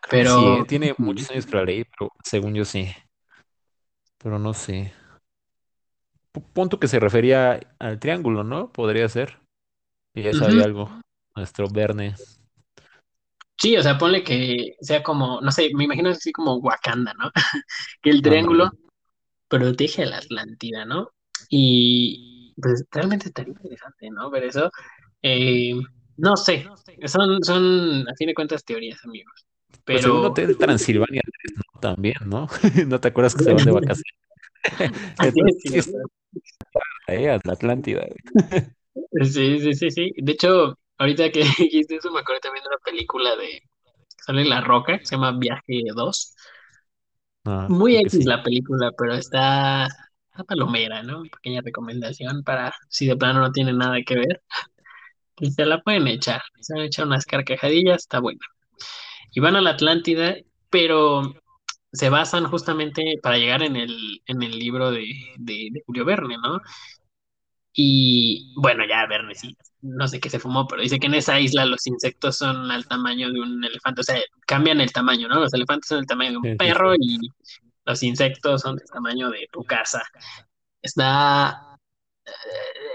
[0.08, 0.32] Que sí.
[0.32, 2.88] Pero Tiene muchos años que la leí, pero según yo sí,
[4.18, 4.92] pero no sé.
[6.32, 8.72] P- Punto que se refería al triángulo, ¿no?
[8.72, 9.38] Podría ser.
[10.14, 10.90] Y ya ujú, sabía algo.
[11.36, 12.14] Nuestro Verne.
[13.60, 17.30] Sí, o sea, ponle que sea como, no sé, me imagino así como Wakanda, ¿no?
[18.02, 18.82] Que el triángulo Ándale.
[19.48, 21.10] protege a la Atlántida, ¿no?
[21.50, 24.30] Y pues realmente estaría interesante, ¿no?
[24.30, 24.70] Ver eso.
[25.22, 25.74] Eh,
[26.18, 26.66] no sé,
[27.06, 29.46] son, son, a fin de cuentas, teorías, amigos.
[29.88, 31.80] Pues según Pero Hotel Transilvania 3, ¿no?
[31.80, 32.48] También, ¿no?
[32.86, 34.14] ¿No te acuerdas que se van de vacaciones?
[37.08, 38.06] a la Atlántida.
[39.22, 40.12] Sí, sí, sí, sí.
[40.16, 43.62] De hecho, ahorita que dijiste eso, me acuerdo también de una película de
[44.18, 46.34] sale La Roca, que se llama Viaje dos
[47.44, 48.24] Ah, Muy X sí.
[48.24, 51.22] la película, pero está, está palomera, ¿no?
[51.22, 54.42] Pequeña recomendación para si de plano no tiene nada que ver,
[55.40, 56.42] y se la pueden echar.
[56.60, 58.40] Se han echado unas carcajadillas, está buena.
[59.32, 60.36] Y van a la Atlántida,
[60.70, 61.34] pero
[61.92, 65.06] se basan justamente para llegar en el, en el libro de,
[65.38, 66.60] de, de Julio Verne, ¿no?
[67.72, 71.38] Y bueno, ya Verne sí, no sé qué se fumó, pero dice que en esa
[71.40, 75.38] isla los insectos son al tamaño de un elefante, o sea, cambian el tamaño, ¿no?
[75.40, 76.98] Los elefantes son el tamaño de un Sí, perro sí.
[76.98, 77.18] y
[77.84, 80.02] los insectos son del tamaño de tu casa.
[80.82, 81.78] Está,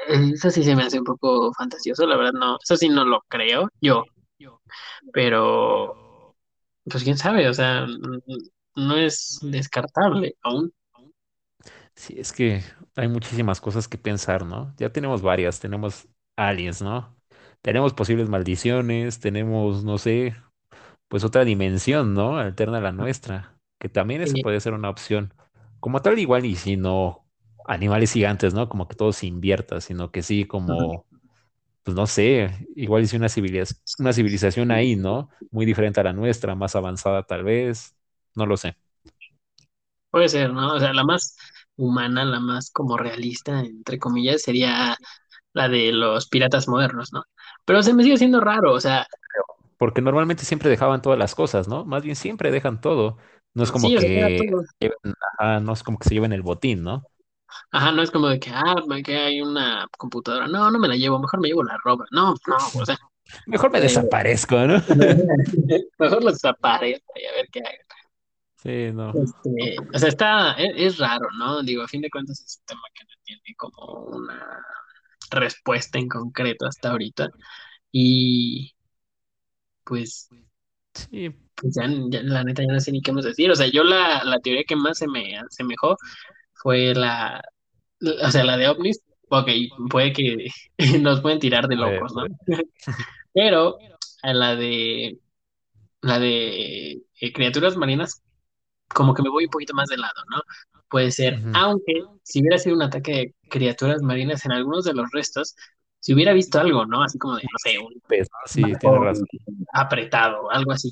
[0.07, 3.05] eh, eso sí se me hace un poco fantasioso, la verdad no, eso sí no
[3.05, 4.05] lo creo yo,
[5.11, 6.35] pero
[6.85, 7.85] pues quién sabe, o sea,
[8.75, 10.73] no es descartable aún.
[11.95, 12.63] Sí, es que
[12.95, 14.73] hay muchísimas cosas que pensar, ¿no?
[14.77, 15.59] Ya tenemos varias.
[15.59, 17.15] Tenemos aliens, ¿no?
[17.61, 20.35] Tenemos posibles maldiciones, tenemos, no sé,
[21.09, 22.37] pues otra dimensión, ¿no?
[22.37, 25.33] Alterna a la nuestra, que también esa Eh, puede ser una opción.
[25.79, 27.27] Como tal, igual y si no
[27.67, 28.69] animales gigantes, ¿no?
[28.69, 31.05] Como que todo se invierta, sino que sí, como,
[31.83, 35.29] pues no sé, igual y si una civilización, una civilización ahí, ¿no?
[35.51, 37.95] Muy diferente a la nuestra, más avanzada tal vez,
[38.35, 38.77] no lo sé.
[40.11, 40.73] Puede ser, ¿no?
[40.75, 41.35] O sea, la más
[41.75, 44.95] humana, la más como realista, entre comillas, sería
[45.53, 47.23] la de los piratas modernos, ¿no?
[47.65, 49.07] Pero se me sigue siendo raro, o sea,
[49.77, 51.85] Porque normalmente siempre dejaban todas las cosas, ¿no?
[51.85, 53.17] Más bien siempre dejan todo.
[53.53, 56.83] No es como sí, que, lleven- ajá, no es como que se lleven el botín,
[56.83, 57.09] ¿no?
[57.71, 60.47] Ajá, no es como de que, ah, que hay una computadora.
[60.47, 62.05] No, no me la llevo, mejor me llevo la ropa.
[62.11, 62.97] No, no, o sea,
[63.45, 64.81] Mejor me eh, desaparezco, ¿no?
[65.99, 67.77] mejor los desaparezco y a ver qué hay.
[68.63, 69.11] Sí, no.
[69.11, 71.61] Este, o sea, está, es, es raro, ¿no?
[71.63, 74.65] Digo, a fin de cuentas es un tema que no tiene como una
[75.31, 77.29] respuesta en concreto hasta ahorita.
[77.91, 78.73] Y
[79.83, 80.29] pues
[80.93, 83.49] Sí, pues ya, ya, la neta ya no sé ni qué más decir.
[83.51, 85.97] O sea, yo la, la teoría que más se me asemejó
[86.53, 87.41] fue la,
[88.01, 89.01] o sea, la de ovnis.
[89.29, 89.49] Ok,
[89.89, 90.47] puede que
[91.01, 92.25] nos pueden tirar de locos, ¿no?
[93.33, 93.77] Pero
[94.21, 95.19] a la de
[96.01, 98.23] la de eh, criaturas marinas,
[98.93, 100.41] como que me voy un poquito más de lado, ¿no?
[100.89, 105.11] Puede ser, aunque si hubiera sido un ataque de criaturas marinas en algunos de los
[105.11, 105.55] restos,
[105.99, 107.03] si hubiera visto algo, ¿no?
[107.03, 108.37] Así como de, no sé, un Pues, ¿no?
[108.45, 109.27] Sí, barco razón.
[109.73, 110.91] apretado, algo así.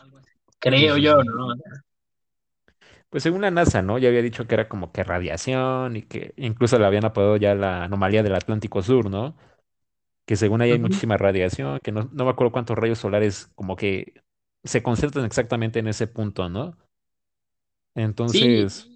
[0.74, 1.16] Sí, Creo sí, yo.
[1.24, 1.56] ¿no?
[3.10, 3.98] Pues según la NASA, ¿no?
[3.98, 7.56] Ya había dicho que era como que radiación y que incluso le habían apodado ya
[7.56, 9.36] la anomalía del Atlántico Sur, ¿no?
[10.26, 13.76] Que según ahí hay muchísima radiación, que no, no me acuerdo cuántos rayos solares como
[13.78, 14.14] que
[14.66, 16.78] se concentran exactamente en ese punto, ¿no?
[18.26, 18.92] Sí, Entonces,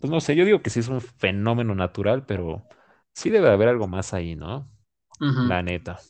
[0.00, 2.66] pues no sé, yo digo que sí es un fenómeno natural, pero
[3.14, 4.70] sí debe de haber algo más ahí, ¿no?
[5.38, 6.00] La neta.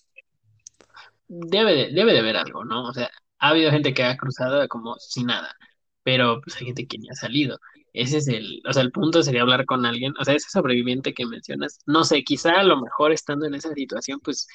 [1.28, 2.84] Debe de, debe de haber algo, ¿no?
[2.84, 5.54] O sea, ha habido gente que ha cruzado como sin nada,
[6.02, 7.58] pero pues hay gente que ni ha salido.
[7.92, 11.14] Ese es el, o sea, el punto sería hablar con alguien, o sea, ese sobreviviente
[11.14, 14.46] que mencionas, no sé, quizá a lo mejor estando en esa situación, pues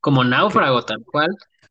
[0.00, 1.30] como náufrago tal cual,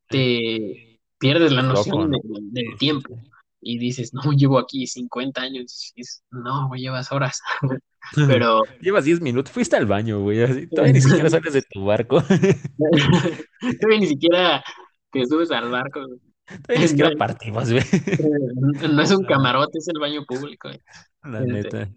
[0.10, 2.12] te pierdes la loco, noción ¿no?
[2.12, 3.18] de- del tiempo.
[3.62, 7.40] Y dices, no, llevo aquí 50 años, y dices, no, güey, llevas horas,
[8.28, 10.42] pero Llevas 10 minutos, fuiste al baño, güey.
[10.44, 12.22] así, Todavía ni siquiera sales de tu barco.
[13.82, 14.64] todavía ni siquiera
[15.12, 16.20] te subes al barco, güey.
[16.64, 17.84] Todavía ni siquiera partimos, güey.
[18.92, 20.80] no es un camarote, es el baño público, güey.
[21.24, 21.90] La Este, neta.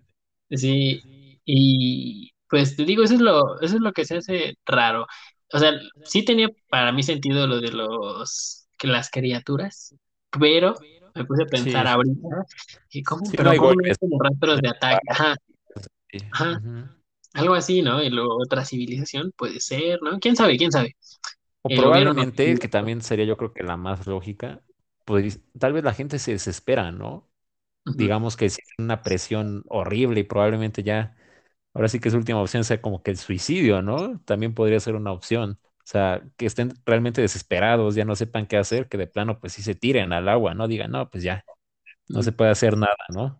[0.51, 1.01] Sí,
[1.45, 5.07] y pues te digo, eso es lo, eso es lo que se hace raro.
[5.53, 5.73] O sea,
[6.05, 9.95] sí tenía para mí sentido lo de los, que las criaturas,
[10.39, 10.75] pero
[11.15, 12.29] me puse a pensar Sí, ahorita,
[12.91, 15.37] y cómo, sí, pero cómo no como rastros de ataque, ajá,
[16.11, 16.89] Sí, ajá, ujú.
[17.35, 18.03] algo así, ¿no?
[18.03, 20.19] Y luego otra civilización puede ser, ¿no?
[20.21, 20.57] ¿Quién sabe?
[20.59, 20.97] ¿Quién sabe?
[21.63, 22.25] O gobierno no.
[22.33, 24.63] probablemente, que también sería yo creo que la más lógica,
[25.05, 27.29] pues tal vez la gente se desespera, ¿no?
[27.93, 31.17] Digamos que si tiene una presión horrible y probablemente ya,
[31.75, 34.21] ahora sí que su última opción sea como que el suicidio, ¿no?
[34.23, 35.59] También podría ser una opción.
[35.93, 39.53] O sea, que estén realmente desesperados, ya no sepan qué hacer, que de plano pues
[39.53, 40.67] sí se tiren al agua, ¿no?
[40.67, 41.45] Digan, no, pues ya,
[42.09, 43.37] no se puede hacer nada, ¿no?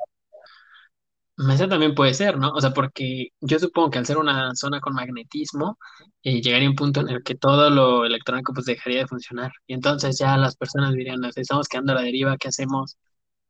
[1.51, 2.51] Eso también puede ser, ¿no?
[2.51, 5.79] O sea, porque yo supongo que al ser una zona con magnetismo,
[6.23, 9.51] eh, llegaría un punto en el que todo lo electrónico pues dejaría de funcionar.
[9.67, 12.99] Y entonces ya las personas dirían, nos estamos quedando a la deriva, ¿qué hacemos?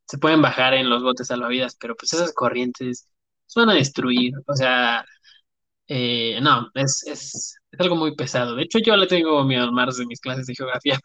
[0.07, 3.09] Se pueden bajar en los botes salvavidas, pero pues esas corrientes
[3.47, 4.35] se van a destruir.
[4.47, 5.05] O sea,
[5.95, 8.57] eh, no, es, es, es algo muy pesado.
[8.57, 10.99] De hecho, yo le tengo miedo al mar de mis clases de geografía.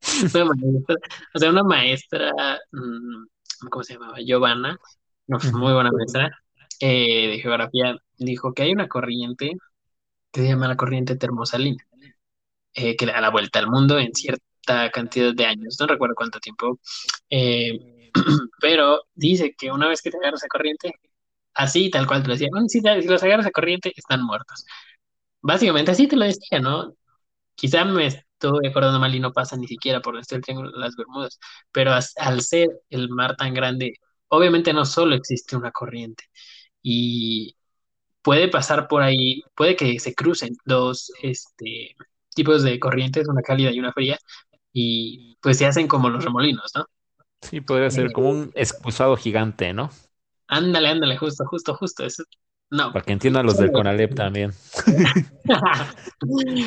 [0.34, 0.96] Una maestra,
[1.34, 2.32] o sea, una maestra,
[2.72, 4.18] mm, ¿cómo se llamaba?
[4.20, 4.78] Giovanna,
[5.28, 6.30] no, muy buena maestra,
[6.80, 9.52] eh, de geografía, dijo que hay una corriente
[10.32, 11.84] que se llama la corriente termosalina,
[12.74, 16.40] eh, que da la vuelta al mundo en cierta cantidad de años, no recuerdo cuánto
[16.40, 16.80] tiempo,
[17.30, 18.10] eh,
[18.60, 20.92] pero dice que una vez que te agarras esa corriente,
[21.56, 24.22] así tal cual te lo decía, "Bueno, si, te- si los agarras a corriente, están
[24.24, 24.64] muertos.
[25.42, 26.94] Básicamente así te lo decía, ¿no?
[27.56, 30.78] Quizá me estoy acordando mal y no pasa ni siquiera por este el Triángulo de
[30.80, 31.38] las Bermudas,
[31.72, 33.94] pero as- al ser el mar tan grande,
[34.28, 36.24] obviamente no solo existe una corriente
[36.82, 37.56] y
[38.22, 41.96] puede pasar por ahí, puede que se crucen dos este,
[42.34, 44.18] tipos de corrientes, una cálida y una fría,
[44.72, 46.86] y pues se hacen como los remolinos, ¿no?
[47.40, 49.88] Sí, podría ser como Eh, un excusado gigante, ¿no?
[50.48, 52.04] Ándale, ándale, justo, justo, justo.
[52.04, 52.24] Eso,
[52.70, 53.72] no, Para que entiendan los del.
[53.72, 54.52] Conalep también.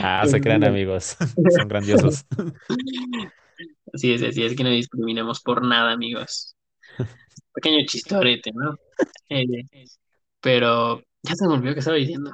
[0.02, 1.18] Ah, se crean amigos.
[1.58, 2.26] Son grandiosos.
[3.94, 6.56] Así es, así es que no discriminemos por nada, amigos.
[7.54, 8.76] Pequeño chistorete, ¿no?
[9.28, 9.64] Eh,
[10.40, 12.32] pero ya se me olvidó que estaba diciendo.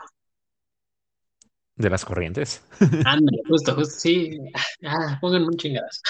[1.76, 2.64] De las corrientes.
[3.06, 4.38] Ándale, justo, justo, sí.
[4.86, 6.02] Ah, pónganme un chingadas.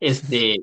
[0.00, 0.56] Este,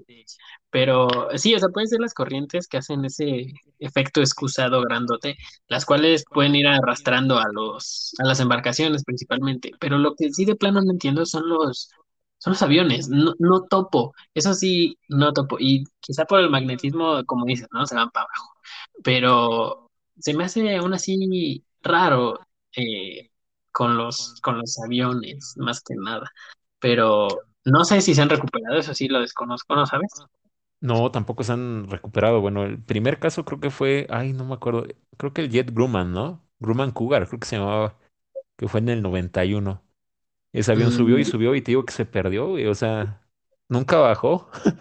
[0.69, 5.37] pero sí, o sea, pueden ser las corrientes que hacen ese efecto excusado grandote,
[5.67, 9.71] las cuales pueden ir arrastrando a los, a las embarcaciones principalmente.
[9.79, 11.89] Pero lo que sí de plano no entiendo son los,
[12.37, 13.09] son los aviones.
[13.09, 14.13] No, no topo.
[14.33, 15.57] Eso sí, no topo.
[15.59, 17.85] Y quizá por el magnetismo, como dices, ¿no?
[17.85, 18.53] Se van para abajo.
[19.03, 19.89] Pero
[20.19, 22.39] se me hace aún así raro
[22.75, 23.29] eh,
[23.71, 26.31] con los, con los aviones, más que nada.
[26.79, 27.27] Pero
[27.65, 30.11] no sé si se han recuperado, eso sí lo desconozco, ¿no sabes?
[30.81, 32.39] No, tampoco se han recuperado.
[32.41, 34.85] Bueno, el primer caso creo que fue, ay, no me acuerdo,
[35.17, 36.47] creo que el Jet Grumman, ¿no?
[36.59, 37.97] Grumman Cougar, creo que se llamaba,
[38.57, 39.83] que fue en el 91.
[40.53, 43.27] Ese avión subió y Mm, subió y te digo que se perdió, güey, O sea,
[43.69, 44.49] nunca bajó.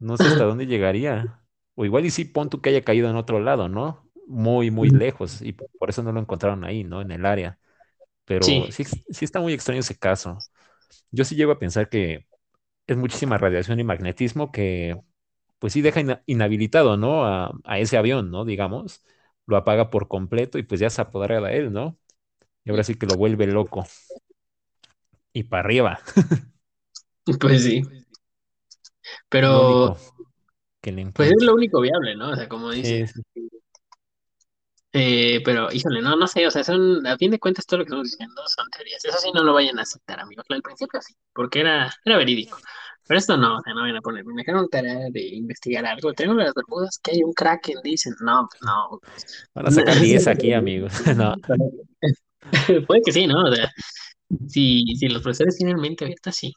[0.00, 1.42] No sé hasta dónde llegaría.
[1.76, 4.10] O igual y sí, pon tú que haya caído en otro lado, ¿no?
[4.26, 5.42] Muy, muy lejos.
[5.42, 7.02] Y por eso no lo encontraron ahí, ¿no?
[7.02, 7.58] En el área.
[8.24, 10.46] Pero sí, sí, sí está muy extraño ese caso.
[11.12, 12.26] Yo sí llego a pensar que
[12.86, 15.00] es muchísima radiación y magnetismo que,
[15.58, 17.24] pues sí deja inhabilitado, ¿no?
[17.26, 18.44] A, a ese avión, ¿no?
[18.44, 19.04] Digamos,
[19.46, 21.98] lo apaga por completo y pues ya se apodera de él, ¿no?
[22.64, 23.84] Y ahora sí que lo vuelve loco.
[25.32, 26.00] Y para arriba,
[27.40, 27.82] pues sí.
[29.28, 29.98] Pero único
[30.80, 32.30] que le pues es lo único viable, ¿no?
[32.30, 33.08] O sea, como Sí, dices.
[33.08, 33.22] sí,
[34.92, 37.84] Eh, pero, híjole, no, no sé, o sea, son, a fin de cuentas todo lo
[37.84, 39.04] que estamos diciendo son teorías.
[39.04, 40.46] Eso sí, no lo vayan a citar, amigos.
[40.48, 42.58] Al principio sí, porque era, era verídico.
[43.08, 44.24] Pero esto no, o sea, no vayan a poner.
[44.26, 46.14] Me dejaron tarea de investigar algo.
[46.14, 48.14] Tengo las Bermudas que hay un Kraken, dicen.
[48.22, 49.00] No, pues no.
[49.54, 50.92] van a sacar 10 aquí, amigos.
[51.16, 51.34] No,
[52.86, 53.42] Puede que sí, ¿no?
[53.44, 53.70] O sea,
[54.48, 56.52] si, si los profesores tienen mente abierta, sí.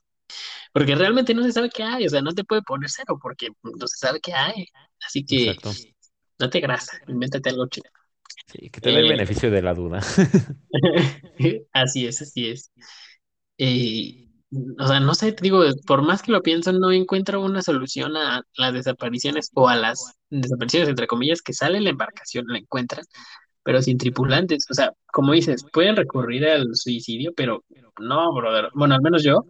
[0.74, 3.50] Porque realmente no se sabe qué hay, o sea, no te puede poner cero porque
[3.64, 4.68] no se sabe qué hay.
[5.06, 5.72] Así que exacto.
[6.40, 7.90] no te grasa, invéntate algo chido.
[8.48, 10.02] Sí, que te dé el Eh, beneficio de la duda.
[11.74, 12.72] así es, así es.
[13.58, 14.28] Eh,
[14.80, 18.18] o sea, no sé, te digo, por más que lo pienso, no encuentro una solución
[18.18, 23.06] a las desapariciones o a las desapariciones, entre comillas, que sale la embarcación, la encuentran,
[23.64, 24.66] pero sin tripulantes.
[24.70, 27.64] O sea, como dices, pueden recurrir al suicidio, pero
[28.00, 28.70] no, brother.
[28.74, 29.46] Bueno, al menos yo,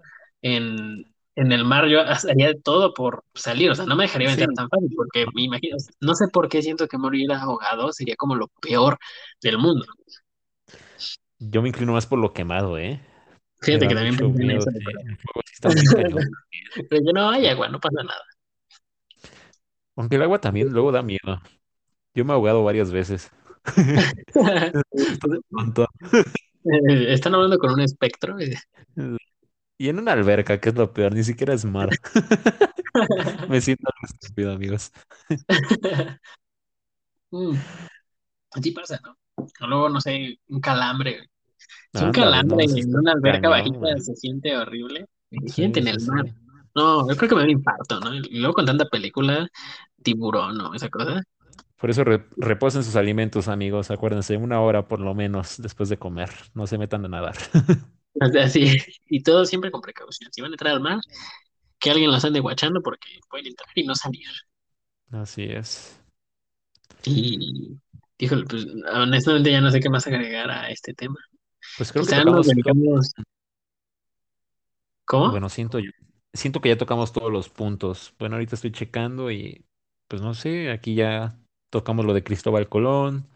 [1.36, 4.50] en el mar yo haría todo por salir, o sea, no me dejaría Sí, meter
[4.56, 8.36] tan fácil, porque me imagino, no sé por qué siento que morir ahogado sería como
[8.36, 8.98] lo peor
[9.42, 9.86] del mundo.
[11.40, 13.02] yo me inclino más por lo quemado, ¿eh?
[13.62, 15.00] Fíjate que también en eso, pero,
[15.78, 15.88] sí
[16.90, 18.24] pero yo no hay agua, no pasa nada.
[19.96, 21.42] Aunque el agua también luego da miedo.
[22.16, 23.32] Yo me he ahogado varias veces.
[26.64, 28.36] Están hablando con un espectro.
[29.78, 31.90] Y en una alberca, que es lo peor, ni siquiera es mar.
[33.50, 34.92] Me siento estúpido, amigos.
[37.32, 37.56] Mm,
[38.52, 39.18] así pasa, ¿no?
[39.36, 41.31] O luego, no sé, un calambre.
[41.94, 46.00] Si un calambre en una alberca cañón, bajita se siente horrible, imagínate Sí, en el
[46.00, 46.06] sí.
[46.06, 46.26] mar.
[46.76, 48.16] No, yo creo que me da un infarto, ¿no?
[48.16, 49.48] Y luego con tanta película,
[50.02, 50.74] tiburón, ¿no?
[50.74, 51.22] Esa cosa.
[51.78, 53.90] Por eso re- reposen sus alimentos, amigos.
[53.92, 56.30] Acuérdense, una hora por lo menos después de comer.
[56.54, 57.36] No se metan a nadar.
[58.22, 58.78] O sea, sí,
[59.10, 60.32] y todo siempre con precaución.
[60.32, 61.00] Si van a entrar al mar,
[61.80, 64.28] que alguien los ande guachando porque pueden entrar y no salir.
[65.12, 66.02] Así es.
[67.04, 67.80] Y,
[68.18, 71.18] híjole, pues honestamente ya no sé qué más agregar a este tema.
[71.78, 73.14] Pues creo que Quizá nos tocamos dedicamos,
[75.06, 75.32] ¿cómo?
[75.32, 75.92] Bueno, siento yo.
[76.34, 78.14] Siento que ya tocamos todos los puntos.
[78.20, 79.66] Bueno, ahorita estoy checando y
[80.08, 81.40] pues no sé, aquí ya
[81.70, 83.30] tocamos lo de Cristóbal Colón,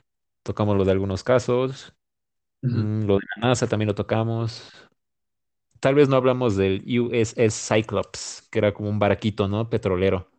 [0.43, 1.93] tocamos lo de algunos casos,
[2.61, 4.71] mm, lo de la NASA también lo tocamos.
[5.79, 9.69] Tal vez no hablamos del USS Cyclops, que era como un barquito, ¿no?
[9.69, 10.31] Petrolero.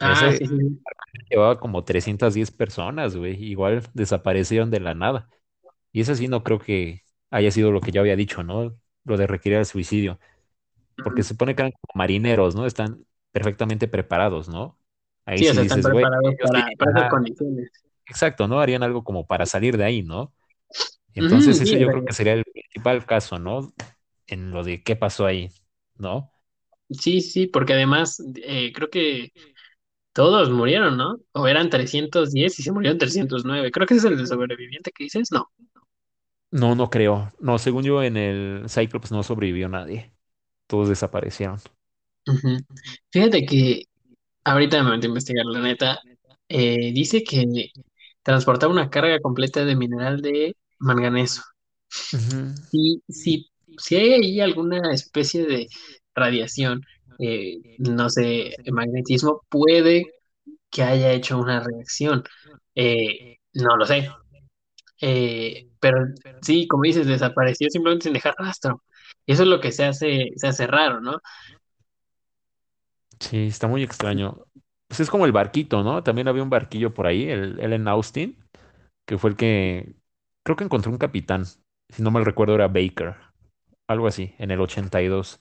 [0.00, 0.46] Ah, Ese sí.
[0.46, 0.82] sí.
[1.30, 3.42] llevaba como 310 personas, güey.
[3.44, 5.30] Igual desaparecieron de la nada.
[5.92, 7.05] Y ese sí no creo que
[7.36, 8.76] haya sido lo que yo había dicho, ¿no?
[9.04, 10.18] Lo de requerir el suicidio.
[11.02, 12.66] Porque se supone que eran como marineros, ¿no?
[12.66, 14.78] Están perfectamente preparados, ¿no?
[15.26, 17.70] Ahí Sí, o sí sea, están dices, güey, preparados para, para esas condiciones.
[18.06, 18.60] exacto, ¿no?
[18.60, 20.34] Harían algo como para salir de ahí, ¿no?
[21.14, 23.74] Entonces ese o yo sea, creo que sería el principal caso, ¿no?
[24.28, 25.50] En lo de qué pasó ahí,
[25.96, 26.32] ¿no?
[26.90, 29.32] sí, sí, porque además eh, creo que
[30.14, 31.18] todos murieron, ¿no?
[31.32, 33.70] O eran 310 y se murieron 309.
[33.72, 35.50] Creo que ese es el sobreviviente que dices, no.
[36.50, 37.32] No, no creo.
[37.40, 40.12] No, según yo en el Cyclops no sobrevivió nadie.
[40.66, 41.58] Todos desaparecieron.
[42.26, 42.58] Ujú.
[43.10, 43.84] Fíjate que
[44.44, 46.00] ahorita me metí a investigar, la neta,
[46.48, 47.46] eh, dice que
[48.22, 51.42] transportaba una carga completa de mineral de manganeso.
[52.12, 52.54] Ujú.
[52.72, 53.46] Y si,
[53.78, 55.68] si hay ahí alguna especie de
[56.14, 56.82] radiación,
[57.18, 60.06] eh, no sé, magnetismo, puede
[60.70, 62.24] que haya hecho una reacción.
[62.74, 64.10] Eh, no lo sé.
[65.00, 66.06] Eh, pero
[66.42, 68.82] sí, como dices, desapareció simplemente sin dejar rastro.
[69.26, 71.20] Y eso es lo que se hace, se hace raro, ¿no?
[73.20, 74.46] Sí, está muy extraño.
[74.88, 76.02] Pues es como el barquito, ¿no?
[76.02, 78.38] También había un barquillo por ahí, el Ellen Austin,
[79.06, 79.96] que fue el que
[80.44, 81.46] creo que encontró un capitán.
[81.46, 83.16] Si no mal recuerdo era Baker,
[83.88, 85.40] algo así, en el 82.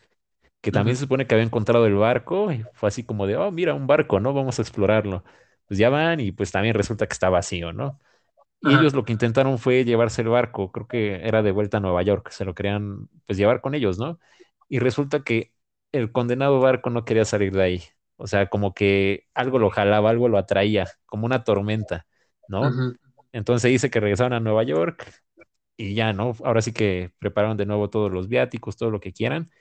[0.61, 3.51] que también se supone que había encontrado el barco y fue así como de, oh,
[3.51, 4.33] mira, un barco, ¿no?
[4.33, 5.23] Vamos a explorarlo.
[5.67, 7.99] Pues ya van y pues también resulta que está vacío, ¿no?
[8.61, 11.77] Y Ajá, ellos lo que intentaron fue llevarse el barco, creo que era de vuelta
[11.77, 14.19] a Nueva York, se lo querían pues llevar con ellos, ¿no?
[14.69, 15.53] Y resulta que
[15.91, 17.83] el condenado barco no quería salir de ahí.
[18.17, 22.07] O sea, como que algo lo jalaba, algo lo atraía, como una tormenta,
[22.47, 22.79] ¿no?
[23.33, 25.11] Entonces dice que regresaron a Nueva York
[25.77, 26.33] y ya, ¿no?
[26.43, 29.51] Ahora sí que prepararon de nuevo todos los viáticos, todo lo que quieran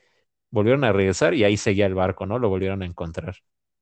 [0.50, 2.38] volvieron a regresar y ahí seguía el barco, ¿no?
[2.38, 3.36] Lo volvieron a encontrar.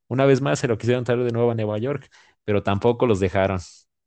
[0.09, 2.09] Una vez más se lo quisieron traer de nuevo a Nueva York,
[2.45, 3.61] pero tampoco los dejaron.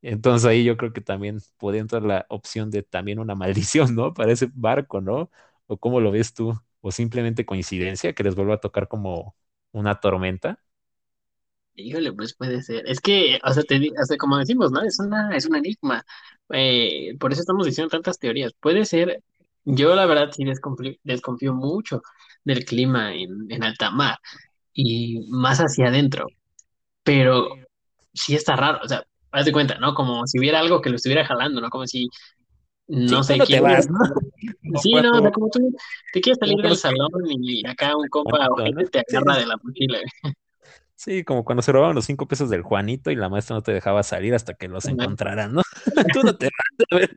[0.06, 4.14] Entonces ahí yo creo que también podría entrar la opción de también una maldición, ¿no?
[4.14, 5.32] Para ese barco, ¿no?
[5.68, 6.54] ¿O cómo lo ves tú?
[6.82, 9.36] ¿O simplemente coincidencia que les vuelva a tocar como
[9.72, 10.60] una tormenta?
[11.78, 12.88] Híjole, pues puede ser.
[12.88, 14.82] Es que, o sea, te, o como decimos, ¿no?
[14.82, 16.06] Es una, es un enigma.
[16.54, 18.54] Eh, por eso estamos diciendo tantas teorías.
[18.62, 19.22] Puede ser,
[19.66, 22.02] yo la verdad sí desconfío, desconfío mucho
[22.46, 24.18] del clima en, en alta mar
[24.74, 26.28] y más hacia adentro,
[27.04, 27.50] pero
[28.14, 29.04] sí está raro, o sea,
[29.40, 29.94] haz de cuenta, ¿no?
[29.96, 31.70] Como si hubiera algo que lo estuviera jalando, ¿no?
[31.70, 32.10] Como si,
[32.88, 34.00] no Sí, sé, no te vas, ¿no?
[34.72, 35.60] Como sí, no, o sea, como tú
[36.12, 38.36] te quieres salir del salón y acá un ¿no?
[38.54, 40.00] ojete te agarra de la mochila.
[40.96, 43.74] sí, como cuando se robaban los cinco pesos del Juanito y la maestra no te
[43.74, 45.62] dejaba salir hasta que los encontraran, ¿no?
[46.12, 47.16] Tú no te vas a ver.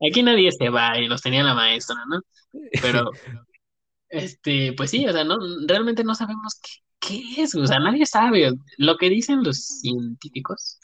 [0.00, 2.20] Aquí nadie se va y los tenía la maestra, ¿no?
[2.80, 3.12] Pero,
[4.10, 6.70] este, pues sí, o sea, no, realmente no sabemos qué,
[7.34, 8.52] qué es, o sea, nadie sabe.
[8.78, 10.78] Lo que dicen los científicos,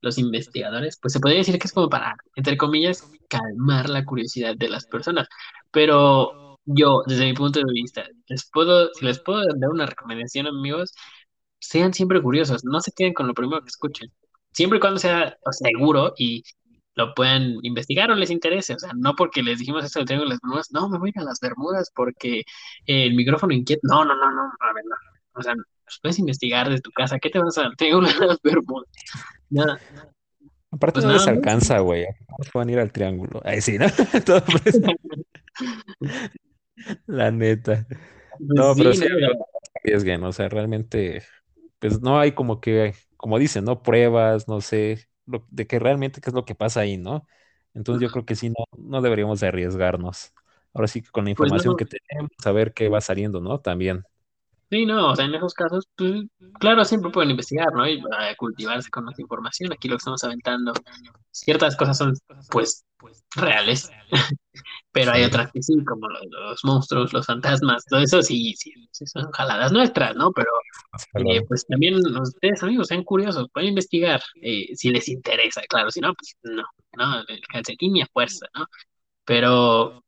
[0.00, 4.56] los investigadores, pues se podría decir que es como para, entre comillas, calmar la curiosidad
[4.56, 5.28] de las personas.
[5.70, 10.92] Pero yo, desde mi punto de vista, les puedo, les puedo dar una recomendación, amigos,
[11.60, 14.12] sean siempre curiosos, no se queden con lo primero que escuchen.
[14.52, 16.42] Siempre y cuando sea seguro y
[16.96, 18.74] lo puedan investigar o les interese.
[18.74, 21.12] O sea, no porque les dijimos esto del Triángulo de las Bermudas, no, me voy
[21.16, 22.42] a las Bermudas porque
[22.86, 23.80] el micrófono inquieta.
[23.84, 24.96] No, no, no, no, a ver, no.
[25.34, 27.18] O sea, pues puedes investigar de tu casa.
[27.18, 28.88] ¿Qué te vas al Triángulo de las Bermudas?
[29.50, 29.78] Nada.
[30.70, 31.28] Aparte Pues no les nada más.
[31.28, 32.04] alcanza, güey.
[32.26, 33.40] ¿Cómo se van a ir al triángulo?
[33.44, 33.86] Ahí sí, ¿no?
[34.26, 34.80] Todo pues,
[37.06, 37.86] la neta.
[38.38, 41.22] No, pero sí, sí, no, pero- amigos, no se arriesguen, o sea, realmente,
[41.78, 43.82] pues no hay como que, como dicen, ¿no?
[43.82, 47.26] Pruebas, no sé, lo- de que realmente qué es lo que pasa ahí, ¿no?
[47.74, 50.32] Entonces yo creo que sí, no, no deberíamos de arriesgarnos.
[50.72, 51.76] Ahora sí que con la pues información no.
[51.76, 53.60] que tenemos, saber qué va saliendo, ¿no?
[53.60, 54.04] También.
[54.68, 56.24] Sí, no, o sea, en esos casos, pues,
[56.58, 57.86] claro, siempre pueden investigar, ¿no?
[57.86, 59.72] Y eh, cultivarse con más información.
[59.72, 60.72] Aquí lo que estamos aventando,
[61.30, 62.14] ciertas cosas son,
[62.50, 62.84] pues,
[63.36, 63.88] reales,
[64.90, 68.72] pero hay otras que sí, como los, los monstruos, los fantasmas, todo eso sí, sí,
[68.90, 70.32] son jaladas nuestras, ¿no?
[70.32, 70.50] Pero,
[71.14, 76.00] eh, pues, también ustedes, amigos, sean curiosos, pueden investigar, eh, si les interesa, claro, si
[76.00, 76.64] no, pues, no,
[76.96, 77.20] ¿no?
[77.28, 78.66] El calcetín y a fuerza, ¿no?
[79.24, 80.02] Pero,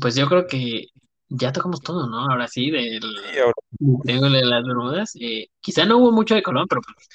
[0.00, 0.86] pues, yo creo que
[1.38, 2.30] ya tocamos todo, ¿no?
[2.30, 3.00] Ahora sí, del...
[3.32, 3.54] Sí, ahora
[4.04, 5.12] Tengo de las Bermudas.
[5.20, 7.08] eh, quizá no hubo mucho de Colón, pero pues,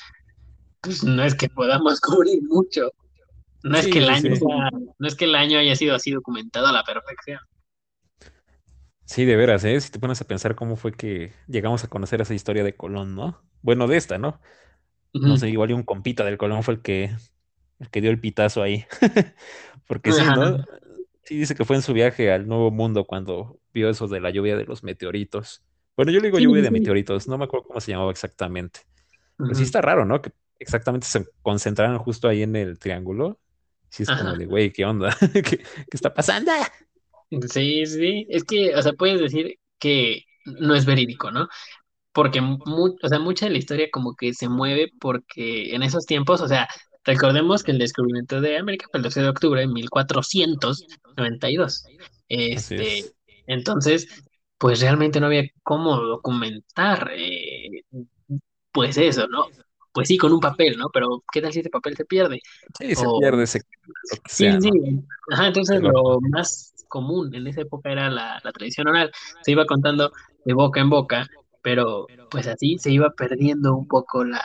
[0.81, 2.91] pues, no es que podamos cubrir mucho.
[3.63, 4.35] No es que el año sí.
[4.35, 7.39] sea- no es que el año haya sido así documentado a la perfección.
[9.05, 9.79] Sí, de veras, ¿eh?
[9.79, 13.15] Si te pones a pensar cómo fue que llegamos a conocer esa historia de Colón,
[13.15, 13.41] ¿no?
[13.61, 14.41] Bueno, de esta, ¿no?
[15.21, 17.11] No sé, igual y un compita del Colón fue el que,
[17.79, 18.85] el que dio el pitazo ahí.
[19.87, 20.35] Porque sí, Ajá.
[20.35, 20.65] ¿no?
[21.23, 24.29] Sí dice que fue en su viaje al Nuevo Mundo cuando vio eso de la
[24.31, 25.63] lluvia de los meteoritos.
[25.97, 28.11] Bueno, yo le digo Sí, lluvia sí, de meteoritos, no me acuerdo cómo se llamaba
[28.11, 28.81] exactamente.
[29.45, 30.21] Pero sí está raro, ¿no?
[30.21, 33.39] Que exactamente se concentraran justo ahí en el triángulo.
[33.89, 35.15] Sí es como de, güey, ¿qué onda?
[35.33, 35.59] ¿Qué, qué
[35.93, 36.51] está pasando?
[37.51, 38.25] Sí, sí.
[38.29, 41.47] Es que, o sea, puedes decir que no es verídico, ¿no?
[42.13, 46.05] Porque mu- o sea, mucha de la historia como que se mueve porque en esos
[46.05, 46.67] tiempos, o sea,
[47.05, 51.85] recordemos que el descubrimiento de América fue el 12 de octubre de 1492.
[52.53, 53.15] Así Este, es.
[53.47, 54.07] Entonces,
[54.57, 57.83] pues realmente no había cómo documentar, eh,
[58.71, 59.47] pues eso, ¿no?
[59.91, 60.89] Pues sí, con un papel, ¿no?
[60.93, 62.39] Pero ¿qué tal si ese papel se pierde?
[62.77, 63.47] Sí, se O, pierde que
[64.25, 64.69] sí, sí.
[65.31, 69.11] Ajá, entonces lo más común en esa época era la, la tradición oral.
[69.41, 70.11] Se iba contando
[70.45, 71.27] de boca en boca,
[71.61, 74.41] pero pues así se iba perdiendo un poco la,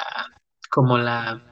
[0.70, 1.51] como la,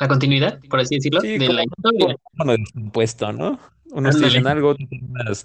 [0.00, 2.16] la continuidad, por así decirlo, sí, de como la historia.
[2.38, 3.58] uno descompuesto, ¿no?
[3.92, 4.40] Unos Ándale.
[4.40, 4.74] dicen algo,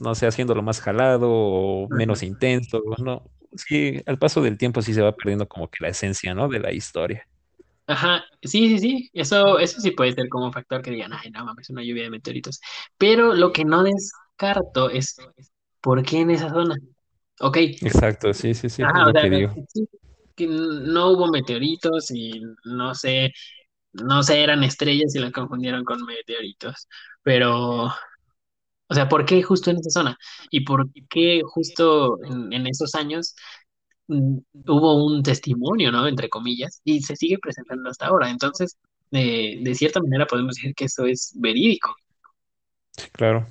[0.02, 3.24] no sé, haciéndolo más jalado o menos intenso, ¿no?
[3.56, 6.48] Sí, al paso del tiempo sí se va perdiendo como que la esencia, ¿no?
[6.50, 7.28] De la historia.
[7.88, 11.30] Ajá, sí, sí, sí, eso, eso sí puede ser como un factor que digan, ay,
[11.32, 12.60] no mames, una lluvia de meteoritos.
[12.98, 15.16] Pero lo que no descarto es,
[15.82, 16.76] ¿por qué en esa zona?
[17.42, 19.58] Ok, Exacto, sí, sí, sí, es ajá, o lo sea, que digo.
[19.70, 19.88] sí,
[20.36, 23.32] que no hubo meteoritos y no sé,
[24.04, 26.88] no sé, eran estrellas y las confundieron con meteoritos.
[27.24, 30.18] Pero, o sea, ¿por qué justo en esa zona?
[30.52, 33.36] ¿Y por qué justo en, esos años
[34.08, 34.38] mm,
[34.68, 36.08] hubo un testimonio, ¿no?
[36.08, 38.30] Entre comillas, y se sigue presentando hasta ahora.
[38.30, 38.78] Entonces,
[39.12, 41.96] eh, de cierta manera podemos decir que eso es verídico.
[43.14, 43.48] Claro.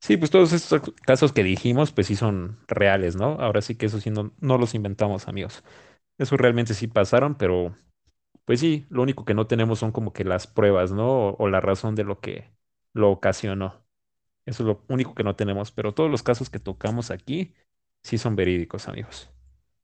[0.00, 3.38] Sí, pues todos estos casos que dijimos, pues sí son reales, ¿no?
[3.40, 5.64] Ahora sí que eso sí no, no los inventamos, amigos.
[6.18, 7.74] Eso realmente sí pasaron, pero
[8.44, 11.08] pues sí, lo único que no tenemos son como que las pruebas, ¿no?
[11.30, 12.50] O, o la razón de lo que
[12.92, 13.84] lo ocasionó.
[14.46, 17.54] Eso es lo único que no tenemos, pero todos los casos que tocamos aquí
[18.02, 19.30] sí son verídicos, amigos.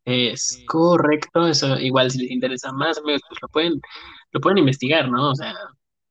[0.04, 3.80] Es correcto, eso igual si les interesa más, amigos, pues lo pueden,
[4.32, 5.30] lo pueden investigar, ¿no?
[5.30, 5.54] O sea,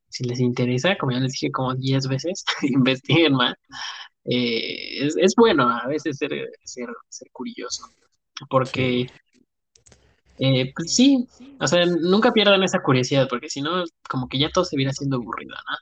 [0.10, 3.56] si les interesa, como ya les dije como 10 veces, investiguen más.
[4.26, 6.32] Eh, es, es bueno a veces ser,
[6.64, 7.84] ser, ser curioso,
[8.64, 9.12] Sí, porque
[10.39, 11.27] Eh, pues sí,
[11.59, 14.91] o sea, nunca pierdan esa curiosidad, porque si no, como que ya todo se viene
[14.91, 15.77] haciendo aburrido, ¿no?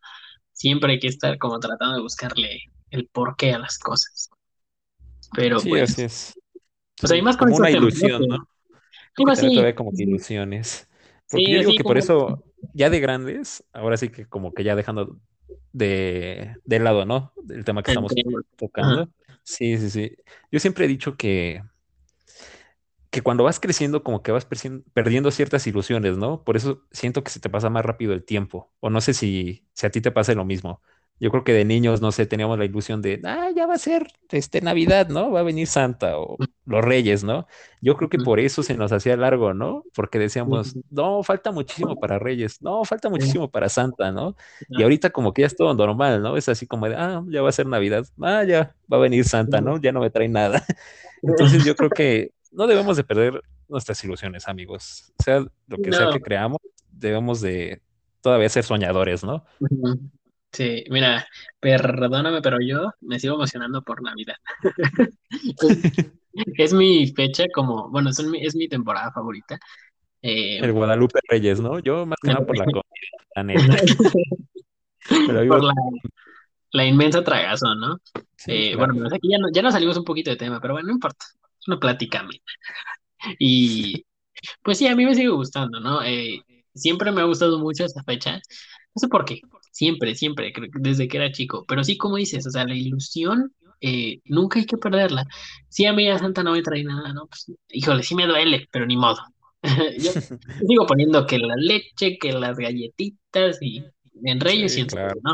[0.51, 4.31] Siempre hay que estar como tratando de buscarle el porqué a las cosas.
[5.35, 6.39] Pero sí, así pues, es.
[6.99, 8.49] pues hay más con como una ilusión, ¿no?
[9.15, 10.89] Digo así, todavía como que ilusiones.
[11.29, 12.43] Porque yo digo sí, que por eso,
[12.73, 15.19] ya de grandes, ahora sí que como que ya dejando
[15.71, 17.33] de, de lado, ¿no?
[17.49, 19.09] El tema que estamos ajá, tocando.
[19.43, 20.15] Sí, sí, sí.
[20.51, 21.61] Yo siempre he dicho que
[23.18, 24.47] que cuando vas creciendo como que vas
[24.93, 26.43] perdiendo ciertas ilusiones, ¿no?
[26.43, 28.72] Por eso siento que se te pasa más rápido el tiempo.
[28.80, 30.84] O no sé si, si a ti te pasa lo mismo.
[31.20, 33.80] Yo creo que de niños, no sé, teníamos la ilusión de, ah, ya va a
[33.80, 35.32] ser este Navidad, ¿no?
[35.32, 36.38] Va a venir Santa o
[36.68, 37.47] los Reyes, ¿no?
[37.82, 39.84] Yo creo que por eso se nos hacía largo, ¿no?
[39.95, 44.36] Porque decíamos, no, falta muchísimo para Reyes, no, falta muchísimo para Santa, ¿no?
[44.70, 46.38] Y ahorita como que ya es todo normal, ¿no?
[46.38, 49.26] Es así como de, ah, ya va a ser Navidad, ah, ya va a venir
[49.26, 49.59] Santa.
[49.59, 49.82] ¿no?
[49.82, 50.63] Ya no me trae nada.
[51.24, 55.11] Entonces yo creo que no debemos de perder nuestras ilusiones, amigos.
[55.23, 56.59] Sea lo que sea que creamos,
[56.91, 57.81] debemos de
[58.21, 59.45] todavía ser soñadores, ¿no?
[60.51, 61.27] Sí, mira,
[61.59, 64.35] perdóname, pero yo me sigo emocionando por Navidad.
[66.57, 69.57] Es mi fecha como, bueno, es mi, es mi temporada favorita.
[70.21, 71.79] Eh, El Guadalupe Reyes, ¿no?
[71.79, 72.83] Yo más que nada por la comida,
[73.35, 73.75] la neta.
[75.25, 75.73] Pero vivo, por la,
[76.71, 77.97] la inmensa tragazón, ¿no?
[78.35, 79.09] sí, Eh, bueno, claro.
[79.09, 81.25] pues aquí ya, no- ya nos salimos un poquito de tema, pero bueno, no importa.
[81.68, 82.41] Una plática amena.
[83.39, 84.05] Y
[84.63, 86.03] pues sí, a mí me sigue gustando, ¿no?
[86.03, 86.41] Eh,
[86.74, 88.36] siempre me ha gustado mucho esa fecha.
[88.36, 89.41] No sé por qué.
[89.72, 91.65] Siempre, siempre, desde que era chico.
[91.68, 95.26] Pero sí, como dices, o sea, la ilusión eh, nunca hay que perderla.
[95.70, 97.28] Si a mí a Santa no me trae nada, ¿no?
[97.28, 99.20] Pues, híjole, sí me duele, pero ni modo.
[99.97, 100.11] Yo
[100.68, 103.84] sigo poniendo que la leche, que las galletitas y
[104.24, 105.15] en Reyes y Sí, en claro.
[105.24, 105.34] ¿no?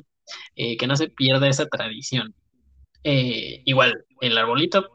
[0.56, 2.34] Eh, que no se pierda esa tradición.
[3.04, 4.90] Eh, igual, el arbolito,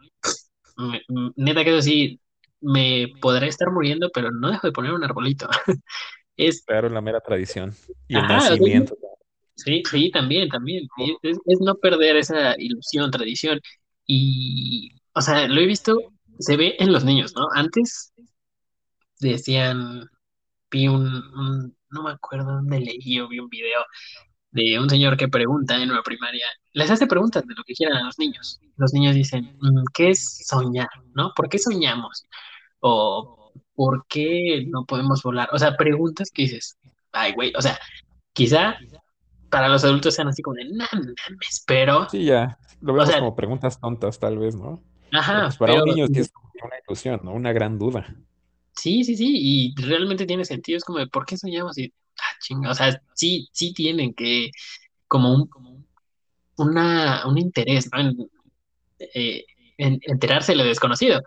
[0.78, 1.02] me-
[1.36, 2.20] neta que eso sí,
[2.60, 5.48] me podré estar muriendo, pero no dejo de poner un arbolito.
[6.36, 7.74] Es, Claro, la mera tradición.
[8.06, 8.96] Y el ajá, nacimiento.
[9.56, 10.86] sí, sí, también, también.
[11.44, 13.60] Es no perder esa ilusión, tradición.
[14.06, 15.98] Y, o sea, lo he visto,
[16.38, 17.48] se ve en los niños, ¿no?
[17.54, 18.12] Antes
[19.20, 20.08] decían,
[20.70, 23.82] vi un, un- no me acuerdo dónde leí o vi un video
[24.52, 26.46] de un señor que pregunta en una primaria,
[26.78, 28.60] les hace preguntas de lo que quieran a los niños.
[28.76, 30.88] Los niños dicen, "Mm, ¿qué es soñar?
[31.14, 31.32] ¿No?
[31.36, 32.24] ¿Por qué soñamos?
[32.80, 35.48] O ¿por qué no podemos volar?
[35.52, 36.78] O sea, preguntas que dices,
[37.12, 37.78] ay, güey, o sea,
[38.32, 38.76] quizá
[39.50, 42.58] para los adultos sean así como de, no mames, pero, Sí, ya.
[42.80, 44.82] Lo o vemos sea, como preguntas tontas, tal vez, ¿no?
[45.12, 47.32] Ajá, pues para un pero niño sí es una ilusión, ¿no?
[47.32, 48.06] Una gran duda.
[48.72, 51.76] sí, sí, sí, y realmente tiene sentido, es como de, ¿por qué soñamos?
[51.78, 54.50] Y, ah, chinga, o sea, sí, sí tienen que,
[55.08, 55.48] como un,
[56.58, 58.00] una, un interés, ¿no?
[58.00, 58.16] En,
[58.98, 59.44] eh,
[59.78, 61.22] en enterarse de lo desconocido.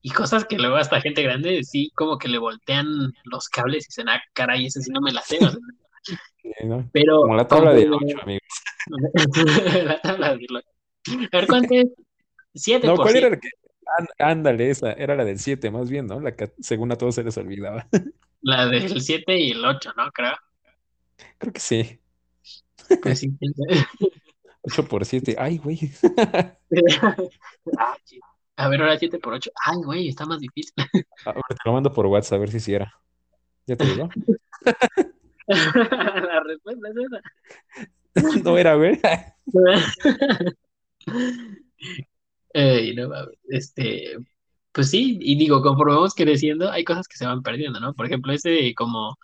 [0.00, 2.86] Y cosas que luego hasta gente grande sí como que le voltean
[3.24, 5.36] los cables y dicen, ah, caray, eso sí no me la sé.
[5.44, 5.58] o sea,
[6.40, 6.88] Sí, ¿no?
[6.92, 8.40] pero Como la tabla de conforme ocho, amigo.
[9.84, 11.86] la tabla de lo- A ver, ¿cuánto es?
[12.54, 13.30] 7 No, ¿cuál era 7.
[13.30, 13.48] la que?
[13.98, 14.92] Án- Ándale, esa.
[14.92, 16.20] Era la del 7, más bien, ¿no?
[16.20, 17.86] La que según a todos se les olvidaba.
[18.40, 20.10] La del 7 y el 8, ¿no?
[20.12, 20.34] Creo.
[21.38, 21.98] Creo que sí.
[23.02, 23.32] Pues sí.
[24.70, 25.36] 8 por 7.
[25.38, 25.78] Ay, güey.
[27.78, 27.96] Ah.
[28.56, 29.50] A ver, ahora 7 por 8.
[29.66, 30.74] Ay, güey, está más difícil.
[31.24, 32.92] Ahora te lo mando por WhatsApp a ver si sí era.
[33.66, 34.08] ¿Ya te llegó?
[35.46, 36.94] La respuesta es
[38.44, 38.98] No era, güey.
[39.00, 39.24] esa.
[42.52, 43.10] Ey, no.
[43.48, 44.16] Este,
[44.72, 47.94] pues sí, y digo, conforme vamos creciendo, hay cosas que se van perdiendo, ¿no?
[47.94, 49.18] Por ejemplo, ese como,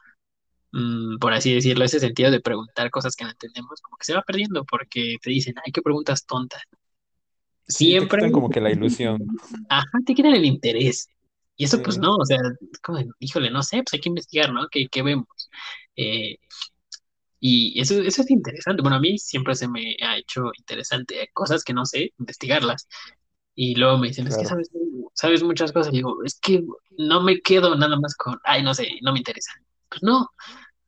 [0.75, 4.14] mm, por así decirlo, ese sentido de preguntar cosas que no entendemos, como que se
[4.14, 6.62] va perdiendo porque te dicen, ay, qué preguntas tontas.
[7.66, 9.25] Sí, te Siempre, como que la ilusión.
[9.68, 11.09] ajá, te quitan el interés.
[11.57, 12.39] Y eso, pues Sí, no, o sea,
[12.83, 14.68] como, híjole, no sé, pues hay que investigar, ¿no?
[14.68, 15.51] ¿Qué, qué vemos?
[15.97, 16.37] Eh,
[17.47, 18.83] y eso, eso es interesante.
[18.83, 21.20] Bueno, a mí siempre se me ha hecho interesante.
[21.20, 22.89] Hay cosas que no sé, investigarlas.
[23.55, 24.70] Y luego me dicen, es que claro, sabes,
[25.12, 25.93] sabes muchas cosas.
[25.93, 26.64] Y digo, es que
[26.99, 29.53] no me quedo nada más con, ay, no sé, no me interesa.
[29.89, 30.31] Pues no,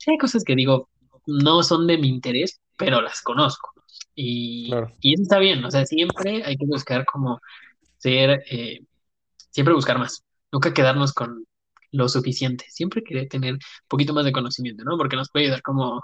[0.06, 0.88] sí hay cosas que digo,
[1.26, 3.72] no son de mi interés, pero las conozco.
[4.14, 7.40] Y, claro, y eso está bien, o sea, siempre hay que buscar como
[7.98, 8.80] ser, eh,
[9.50, 11.44] siempre buscar más, nunca quedarnos con
[11.90, 14.96] lo suficiente, siempre querer tener un poquito más de conocimiento, ¿no?
[14.96, 16.02] Porque nos puede ayudar como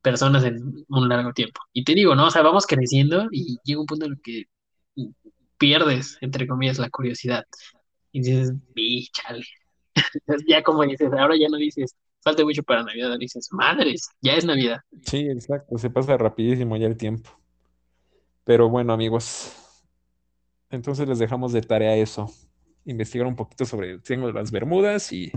[0.00, 1.60] personas en un largo tiempo.
[1.72, 2.26] Y te digo, ¿no?
[2.26, 4.44] O sea, vamos creciendo y llega un punto en el que
[5.58, 7.44] pierdes, entre comillas, la curiosidad.
[8.12, 9.44] Y dices, "Vi, chale.
[10.48, 11.94] Ya como dices, ahora ya no dices,
[12.28, 14.80] falta mucho para Navidad, dices, madres, ya es Navidad.
[15.02, 17.30] sí, exacto, se pasa rapidísimo ya el tiempo.
[18.44, 19.52] Pero bueno, amigos,
[20.70, 22.30] entonces les dejamos de tarea eso,
[22.84, 25.32] investigar un poquito sobre el Triángulo de las Bermudas y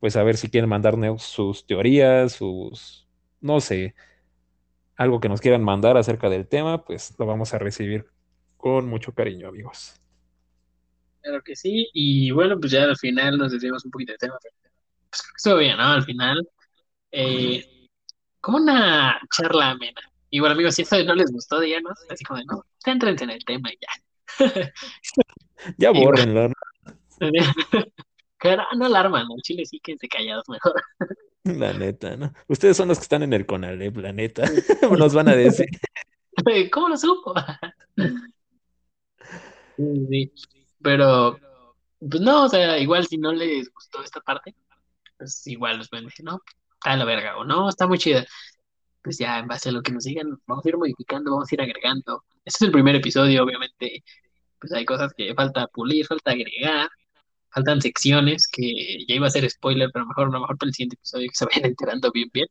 [0.00, 3.06] pues a ver si quieren mandarnos sus teorías, sus,
[3.40, 3.94] no sé,
[4.96, 8.06] algo que nos quieran mandar acerca del tema, pues lo vamos a recibir
[8.56, 10.00] con mucho cariño, amigos.
[11.20, 11.88] Claro que sí.
[11.92, 14.71] Y bueno, pues ya al final nos desviamos un poquito de tema, pero
[15.12, 15.84] pues creo que estuvo bien, ¿no?
[15.84, 16.48] Al final,
[17.10, 17.86] eh,
[18.40, 20.00] como una charla amena.
[20.30, 23.44] Igual, amigos, si esto no les gustó, díganos, así como de, no, céntrense en el
[23.44, 24.72] tema y ya.
[25.76, 26.54] Ya bórrenlo, ¿no?
[28.76, 29.36] no, alarman, ¿no?
[29.42, 30.74] Chile sí que se callados mejor.
[31.44, 32.32] La neta, ¿no?
[32.48, 34.44] Ustedes son los que están en el Conalep, la neta.
[34.96, 35.66] Nos van a decir.
[36.72, 37.34] ¿Cómo lo supo?
[39.76, 40.32] Sí, sí.
[40.80, 41.38] Pero,
[41.98, 44.54] pues no, o sea, igual si no les gustó esta parte,
[45.22, 46.40] pues igual los pueden decir, no,
[46.74, 48.26] está la verga, o no, está muy chida.
[49.02, 51.54] Pues ya, en base a lo que nos digan, vamos a ir modificando, vamos a
[51.54, 52.24] ir agregando.
[52.44, 54.02] Este es el primer episodio, obviamente,
[54.60, 56.88] pues hay cosas que falta pulir, falta agregar,
[57.50, 60.74] faltan secciones que ya iba a ser spoiler, pero mejor, a lo mejor para el
[60.74, 62.48] siguiente episodio que se vayan enterando bien, bien.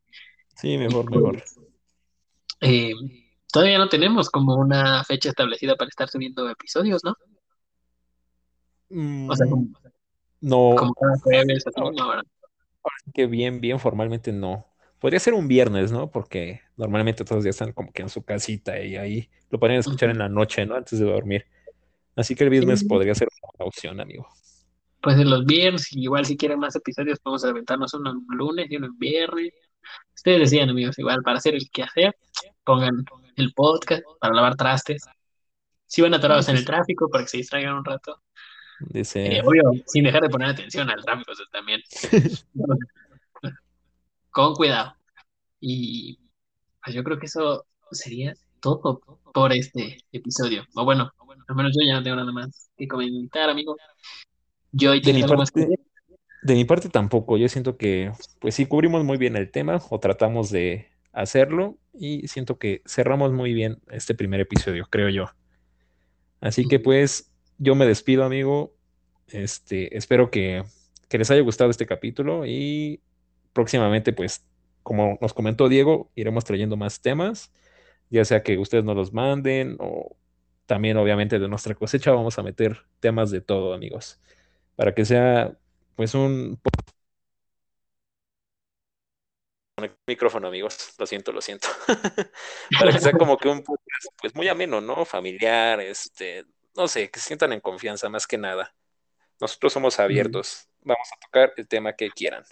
[0.55, 1.43] Sí, Y mejor, mejor.
[2.61, 2.93] Eh,
[3.51, 7.15] todavía no tenemos como una fecha establecida para estar subiendo episodios, ¿no?
[9.29, 9.67] O sea, Mm, como,
[10.41, 12.23] no, como cada jueves, ahora no, ¿verdad?
[13.13, 14.67] Que bien, bien formalmente no.
[14.99, 16.11] Podría ser un viernes, ¿no?
[16.11, 20.09] Porque normalmente todos ya están como que en su casita y ahí lo podrían escuchar
[20.09, 20.75] en la noche, ¿no?
[20.75, 21.45] Antes de dormir.
[22.15, 23.29] Así que el viernes Sí, podría ser
[23.59, 24.27] una opción, amigo.
[25.01, 28.75] pues en los viernes, igual si quieren más episodios, podemos aventarnos uno en lunes y
[28.77, 29.53] uno en viernes.
[30.15, 32.15] Ustedes decían, amigos, igual para hacer el quehacer,
[32.63, 33.05] pongan
[33.35, 35.03] el podcast para lavar trastes.
[35.87, 36.65] Si van atorados en sí, el sí.
[36.65, 38.21] tráfico para que se distraigan un rato.
[38.81, 41.81] Eh, Dice, obvio, sin dejar de poner atención al tráfico, eso también.
[44.31, 44.95] Con cuidado.
[45.59, 46.19] Y
[46.83, 49.01] pues yo creo que eso sería todo
[49.33, 50.65] por este episodio.
[50.75, 51.11] O bueno,
[51.47, 53.75] al menos yo ya no tengo nada más que comentar, amigo.
[54.71, 55.81] Joy, de ¿tienes mi algo más que parte,
[56.43, 57.37] de mi parte tampoco.
[57.37, 62.27] Yo siento que, pues sí, cubrimos muy bien el tema o tratamos de hacerlo y
[62.27, 65.25] siento que cerramos muy bien este primer episodio, creo yo.
[66.39, 67.30] Así que pues
[67.61, 68.73] yo me despido, amigo.
[69.27, 70.63] Este, espero que,
[71.07, 73.01] que les haya gustado este capítulo y
[73.53, 74.43] próximamente, pues,
[74.83, 77.53] como nos comentó Diego, iremos trayendo más temas,
[78.09, 80.17] ya sea que ustedes nos los manden o
[80.65, 84.19] también, obviamente, de nuestra cosecha vamos a meter temas de todo, amigos,
[84.75, 85.55] para que sea,
[85.95, 86.59] pues, un
[90.07, 90.95] micrófono, amigos.
[90.97, 91.67] Lo siento, lo siento.
[92.79, 95.05] Para que sea como que un podcast, pues, muy ameno, ¿no?
[95.05, 96.45] Familiar, este,
[96.75, 98.73] no sé, que se sientan en confianza más que nada.
[99.39, 100.67] Nosotros somos Mm, abiertos.
[100.81, 102.43] Vamos a tocar el tema que quieran.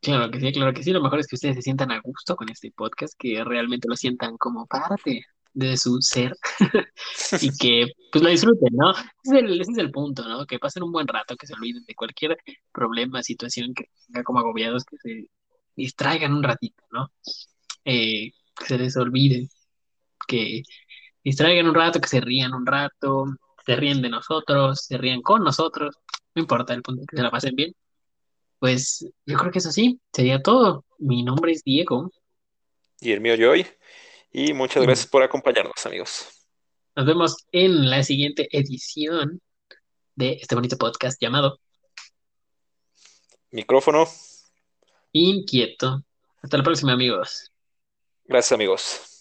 [0.00, 0.92] Claro que sí, claro que sí.
[0.92, 3.96] Lo mejor es que ustedes se sientan a gusto con este podcast, que realmente lo
[3.96, 5.24] sientan como parte
[5.54, 6.36] de su ser
[7.40, 8.92] y que pues lo disfruten, ¿no?
[8.92, 10.46] Ese es el, ese es el punto, ¿no?
[10.46, 12.38] Que pasen un buen rato, que se olviden de cualquier
[12.72, 15.30] problema, situación que tenga como agobiados, que se
[15.74, 17.10] distraigan un ratito, ¿no?
[17.84, 19.48] Eh, que se les olvide,
[20.28, 20.62] que
[21.28, 23.26] distraigan un rato, que se rían un rato,
[23.64, 25.96] se ríen de nosotros, se rían con nosotros,
[26.34, 27.74] no importa el punto, que se la pasen bien.
[28.58, 30.84] Pues yo creo que eso sí, sería todo.
[30.98, 32.10] Mi nombre es Diego
[33.00, 33.66] Y el mío, Joy.
[34.32, 36.28] Y muchas y gracias por acompañarnos, amigos.
[36.96, 39.40] nos vemos en la siguiente edición
[40.16, 41.60] de este bonito podcast llamado
[43.50, 44.06] Micrófono.
[45.12, 46.02] Inquieto.
[46.42, 47.52] Hasta la próxima, amigos.
[48.24, 49.17] Gracias, amigos.